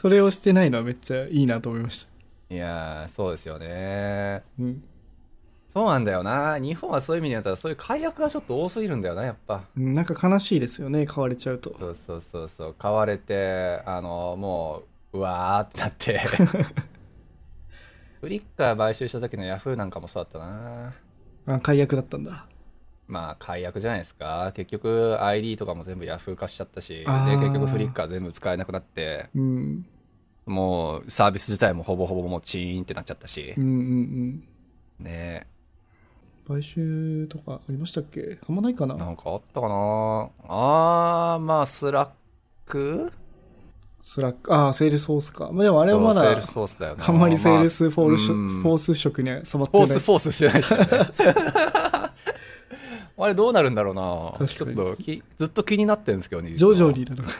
[0.00, 2.54] それをしてないのはめっちゃいいなと思いました。
[2.54, 4.82] いやそうですよねうん。
[5.72, 11.74] そうなんだよな日本はそういう意味で言ったらそういう解約がちょっと多すぎるんだよなやっぱうんなんか悲しいですよね、買われちゃうと。
[11.80, 16.20] そうそうそうそう買われてあのもううわーってなって
[18.20, 20.92] フリッカー買収した時のヤフーなんかもそうだったな
[21.56, 22.46] あ、解約だったんだ。
[23.06, 24.52] まあ解約じゃないですか。
[24.54, 29.86] 結局 ID とかも全部ヤフー化しちゃったしで結局フリッカー全部使えなくなってうん。
[30.46, 33.54] もうサービス自体もほぼほぼもうチーンってなっちゃったし。
[33.56, 33.72] うんうんう
[35.02, 35.04] ん。
[35.04, 35.46] ね。
[36.46, 38.38] 買収とかありましたっけ？
[38.46, 38.94] あんまないかな。
[38.94, 40.28] なんかあったかな。
[40.46, 42.10] あーまあスラッ
[42.66, 43.10] ク？
[44.06, 45.50] スラック、ああ、セールスフォースか。
[45.50, 47.08] まあでもあれはまだセールス、フォースだよな。
[47.08, 48.62] あんまりセールスフォース、まあうん。
[48.62, 49.86] フォース色には染まってない。
[49.86, 50.86] フォースフォースしてないですよね
[53.16, 54.32] あれどうなるんだろうな。
[54.38, 57.30] 確ちょっときずっと気になってるんですけどね徐々になのか。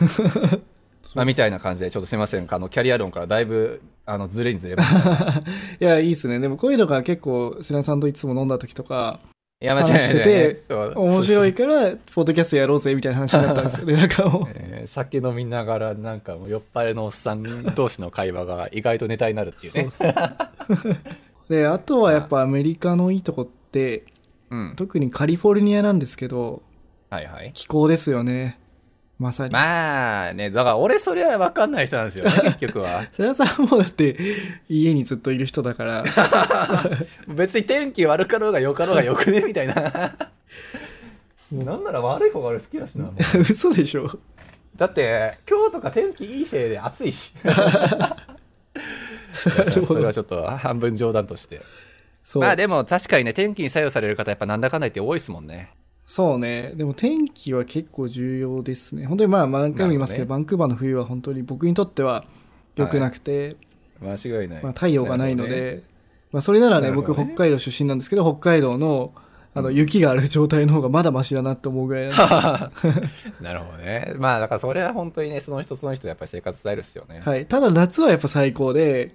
[1.14, 2.46] ま あ、みたいな感じでちょっとすいません。
[2.48, 5.42] あのキャリア論からだいぶあのずれにずれました。
[5.80, 6.38] いや、いいっすね。
[6.38, 9.20] でもこういうのが結構、瀬名さんといつも飲んだ時とか、
[9.60, 10.22] いや間違いない、話して
[10.64, 13.94] て面白いから、ポッドキャストやろうぜみたいな話になったんですよね。
[13.94, 14.42] なんかもう。
[14.54, 19.88] えー酒飲みながらなんかもう酔っ払いのおっさん同士の会話が意外とネタになるっていうね。
[19.90, 20.96] そうそう
[21.48, 24.04] で、あとはやっぱアメリカのいいとこって、
[24.50, 24.72] うん。
[24.76, 26.62] 特にカリフォルニアなんですけど、
[27.10, 27.52] はいはい。
[27.54, 28.58] 気候ですよね。
[29.18, 29.52] まさに。
[29.52, 33.06] まあねだから俺それは分かんない人なんですよね 結局は。
[33.12, 34.16] 瀬田さんもだって
[34.68, 36.04] 家にずっといる人だから、
[37.28, 39.74] 別に天気悪かろうが良かろうがよくねみたいな。
[41.52, 44.18] なんなら悪い方が俺好きだしな 嘘でしょ。
[44.76, 47.32] だって今日とか天気いいせいで暑いし。
[49.34, 49.50] そ
[49.94, 51.60] れはちょっと半分冗談として
[52.24, 52.42] そう。
[52.42, 55.70] まあでも確かにね天気に左右される方やっぱなんだかんだ言って多いですもんね。
[56.06, 56.72] そうね。
[56.74, 59.06] でも天気は結構重要ですね。
[59.06, 62.24] 本当にまあ何回も言いますけど、なバンクーバーの冬は本当に僕にとっては
[62.76, 63.56] 良くなくて、
[64.02, 65.82] 間違いない、まあ、太陽がないので、
[66.30, 67.02] まあ、それならねね。
[67.02, 69.14] 北海道出身なんですけど、北海道の
[69.56, 73.08] あの雪がある状態の方がまだマシだなって思うぐらいなんで
[73.40, 74.12] なるほどね。
[74.18, 77.46] まあだからそれは本当にねその人その人やっぱり生活スタイルですよね、はい。
[77.46, 79.14] ただ夏はやっぱ最高で、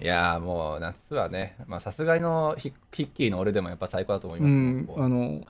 [0.00, 5.44] い、やーもう夏はねまあさすがのヒヒッキーの俺でもやっぱ最高だと思いうますん、よあの、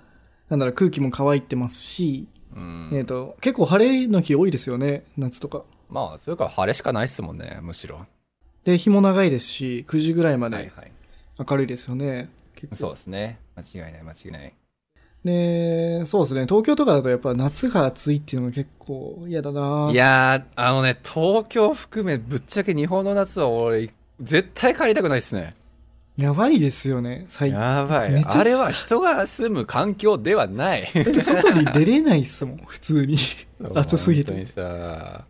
[0.49, 2.91] なんだろう、空気も乾いてますし、うん。
[2.93, 5.65] えっ、と、結構晴れの日多いですよね、夏とか。
[5.91, 8.07] まあそれから晴れしかないっすもんねむしろ。
[8.65, 10.93] で、日も長いですし、9時ぐらいまではいはい。
[11.49, 12.31] 明るいですよね。
[12.55, 12.77] 結構。
[12.77, 13.39] そうですね。
[13.57, 14.55] 間違いない間違いない。
[15.25, 23.91] で、そうですね、東京とかだとやっぱ夏が暑いっていうのが結構嫌だないやー、あのね、東京含め、ぶっちゃけ日本の夏は俺、
[24.21, 25.55] 絶対帰りたくないですね。
[26.17, 27.61] やばいですよね、最近。
[27.61, 28.25] やばいめ。
[28.25, 30.91] ちゃあれは人が住む環境ではない。
[30.93, 33.17] だって外に出れないっすもん、 普通に。
[33.75, 34.33] 暑すぎて。
[34.33, 35.25] 本当にさ、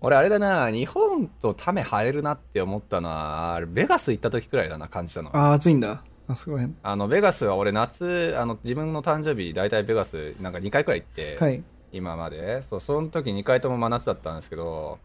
[0.00, 5.30] 俺あれだな、日本とため生えるなって思ったのは、あれベガス行った時くらいだな、感じたの。
[5.36, 6.02] ああ、暑いんだ。
[6.26, 6.66] あ、すごい。
[6.82, 11.62] あの、ベガスは俺夏、あの、自分の誕生日、大体ベガス、なんか2回くらい行って、はい。
[11.94, 14.98] 今までそうその時2回とも真夏だったんですけど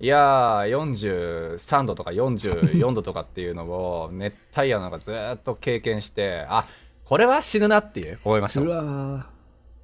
[0.00, 6.66] いやー43度とか44度とかっていうのを 熱帯夜なんかずーっと経験してあ
[7.04, 8.60] これは死ぬなっていう思いました。
[8.60, 9.26] うわ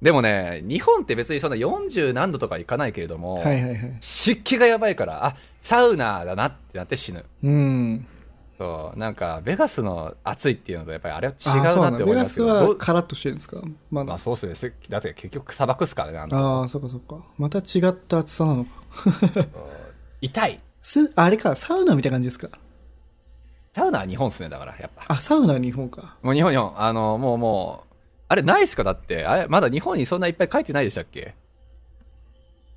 [0.01, 3.97] でもね日本って別にそんな40何度とかいかないけれども、ーはいはいはい。
[3.99, 7.25] 湿気がやばいからあサウナだなってなって死ぬ。
[7.43, 8.07] うん。
[8.57, 12.69] そうなんかベガスの暑いっていうのとやっぱりあれは違うなって思いベガスますけどどう？
[12.69, 13.61] はカラッとしてるんですか？
[13.91, 14.55] まあそうっすね。
[14.55, 17.17] せだって結局砂漠っすからねああ、そっかそっか。
[17.37, 18.69] また違った暑さなのか。
[20.21, 22.49] 痛いす、あれか、サウナみたいな感じですか？
[23.73, 25.05] サウナは日本っすね、だから、やっぱ。
[25.09, 26.15] あ、サウナは日本か。
[26.21, 26.73] もう日本、日本。
[26.79, 27.95] あの、もうもう、
[28.27, 29.25] あれないっすかだって。
[29.25, 31.35] あれ、まだ日本にそんないっぱい書いてないでしたっけ？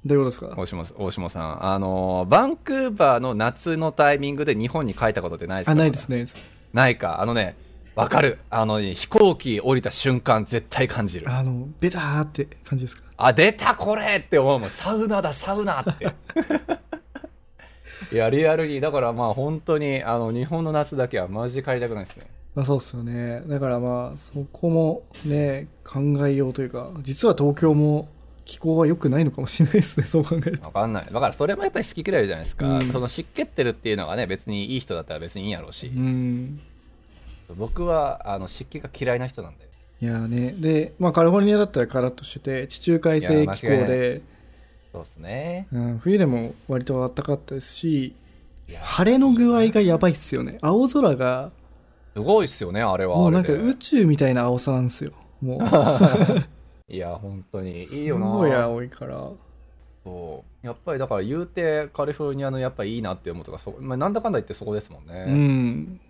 [0.05, 0.61] どういうことですか？
[0.61, 1.64] 大下大下さん。
[1.66, 5.72] あの、バンクーバーの夏のタイミングで日本に帰ったことってないですか？
[5.72, 6.39] あ、ないです、ないです。
[6.72, 7.20] ないか。
[7.20, 7.57] あのね、
[7.95, 8.39] わかる。
[8.51, 11.30] あのね、飛行機降りた瞬間絶対感じる。
[11.30, 13.03] あの、ベターって感じですか？
[13.16, 14.70] あ、出たこれって思うもん。
[14.70, 16.12] サウナだ、サウナって。
[18.13, 18.81] いや、リアルに。
[18.81, 22.27] だからまあ本当に、あの、日本の夏だけはマジで帰りたくないですね。
[22.55, 23.43] まあそうっすよね。
[23.47, 28.09] だからまあ、そこもね、考えようというか、実は東京も
[28.45, 30.67] 気候は良くないのかもしれないですね、 そう考えると。
[30.67, 31.07] わかんない。
[31.13, 32.67] だからそれもやっぱり好き嫌いじゃないですか。
[32.67, 35.87] うんその湿気ってるっていうのがね、別にいい人だったら別にいいんやろうし。
[35.89, 36.61] うん。
[37.57, 39.69] 僕は、あの、湿気が嫌いな人なんで。
[40.01, 40.55] いやーね。
[40.59, 44.23] で、まあカリフォルニアだったらカラッとしてて、地中海性気候で、
[44.93, 45.68] そうですね。
[45.72, 48.14] うん、冬でも割と暖かかったですし、
[48.76, 50.59] 晴れの具合がやばいっすよね。
[50.61, 51.51] 青空が、
[52.14, 53.16] すごいっすよね、あれは。
[53.16, 55.12] もうなんか宇宙みたいな青さなんですよ。
[55.41, 55.61] もう、
[56.93, 57.82] いや、本当に。
[57.82, 58.26] いすいよな。
[58.26, 59.30] ごい青いから。
[60.05, 60.66] そう。
[60.66, 65.24] やっぱりだから言うて、カリフォルニアのやっぱいいなって思うとか、そまあ、なんだかんだ言ってそこですもんね。
[65.28, 66.01] うん。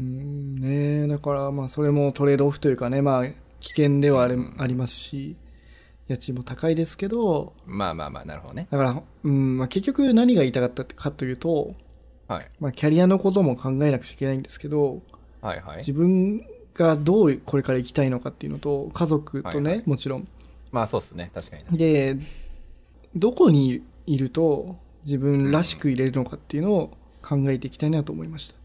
[0.00, 3.24] うんねだからまあそれもトレードオフというかね、まあ
[3.60, 5.36] 危険ではありますし、
[6.10, 8.66] 家賃も高いですけど、まあまあまあ、なるほどね。
[8.70, 11.74] だから、うんまあ、結局何が言いたかったかというと、
[12.28, 12.50] はい。
[12.60, 15.02] まあ、キャリアのことも考えなくちゃいけないんですけど、
[15.40, 15.76] はいはい。
[15.78, 20.28] 自分がどうこれから生きたいのかっていうのと、家族とね、はいはいもちろん。
[20.72, 21.78] まあそうっすね、確かに。
[21.78, 22.16] で、
[23.16, 28.56] どこにいると自分らしく入れるのかっていうのを考えていきたいなと思いました。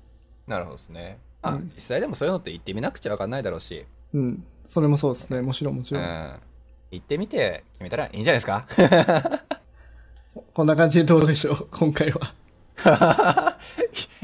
[0.47, 1.17] なるほどですね。
[1.41, 4.43] あ、うん実際でもそういうのって言ってみなくちゃわかんないだろうし、うん。
[4.63, 5.41] それもそうですね。
[5.41, 6.03] もちろんもちろん。
[6.03, 6.39] うん。
[6.95, 8.65] 行ってみて決めたらいいんじゃないですか？
[10.53, 11.67] こんな感じでどうでしょう？
[11.71, 12.33] 今回は。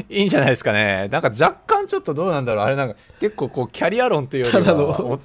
[0.09, 1.07] いいんじゃないですかね。
[1.09, 2.65] なんか若干ちょっとどうなんだろう。
[2.65, 5.19] あれなんか結構こうキャリア論というよりは、のおお。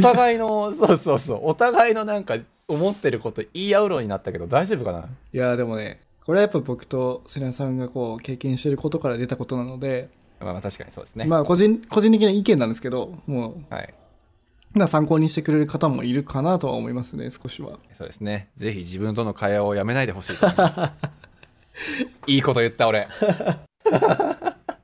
[0.00, 2.36] 互いの、そうそうそう、お互いのなんか
[2.68, 5.06] 思ってること言い合う論になったけど大丈夫かな？
[5.32, 10.08] いや、でもね、これはやっぱ僕とセナさんがこう経験してることから出たことなので、
[10.38, 11.24] まあまあ確かにそうですね。
[11.24, 13.92] まあ個人、個人的な意見なんですけど、もはい。
[14.74, 17.78] う、まあ参考にしてくれる方もいるかなとは思いますね、少しは。
[17.92, 18.48] そうですね。
[18.56, 20.80] ぜひ自分との会話をやめないでほしいと思います。
[22.26, 23.08] いいこと言った俺。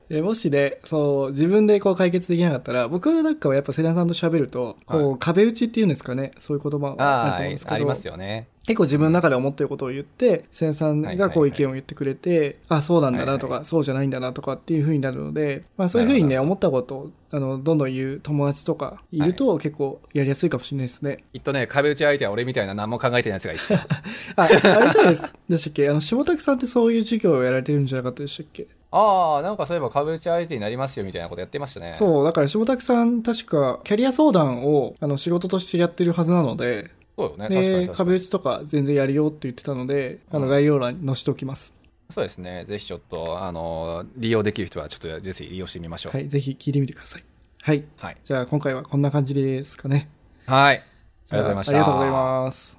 [0.09, 8.47] でもしね、そう、自分でこう解決できなかったら、僕なんかはやっぱセナさんと喋ると、こう、壁打ちっていうんですかね、そういう言葉があるあと思うんですけど、あ、ありますよね。
[8.67, 21.23] 結構自分の中で思ってることを言って、セナさんがこう意見を言ってくれて、あ、そうなんだなとか、はいそうじゃないんだなとかっていう風になるので、まあそういう風にね、思ったことを、あの、どんどん言う友達とかいると結構やりやすいかもしれないですね。
[21.33, 23.79] きっとね、壁打ち相手は俺みたいな何も考えてないやつがいいっすよ。
[24.35, 24.59] あ、あれ
[24.91, 25.25] そうです。
[25.49, 25.89] でしたっけ？
[25.89, 28.67] あの、下拓さんってそういう授業をやられてるんじゃなかったでしたっけ？
[28.91, 31.93] ああ、なんかそういえば壁打ち相手になりますよみたいなことやってましたね。
[31.95, 36.89] そう、だから下拓さん確かキャリア相談をあの仕事としてやってるはずなので、
[37.19, 37.49] そうよね。
[37.49, 37.89] 確かに。
[37.89, 41.73] 壁打ちとか全然やるよって言ってたので、あのうん概要欄に載せておきます。
[42.09, 42.63] そうですね。
[42.65, 46.15] ぜひちょっと、あの、利用できる人はちょっとぜひ利用してみましょう。
[46.15, 47.23] はい、ぜひ聞いてみてください。
[47.61, 47.83] はい。
[47.97, 48.17] はい。
[48.23, 50.09] じゃあ今回はこんな感じですかね。
[50.45, 50.77] はい。
[50.77, 50.85] ありが
[51.29, 51.71] とうございました。
[51.73, 52.78] ありがとうございます。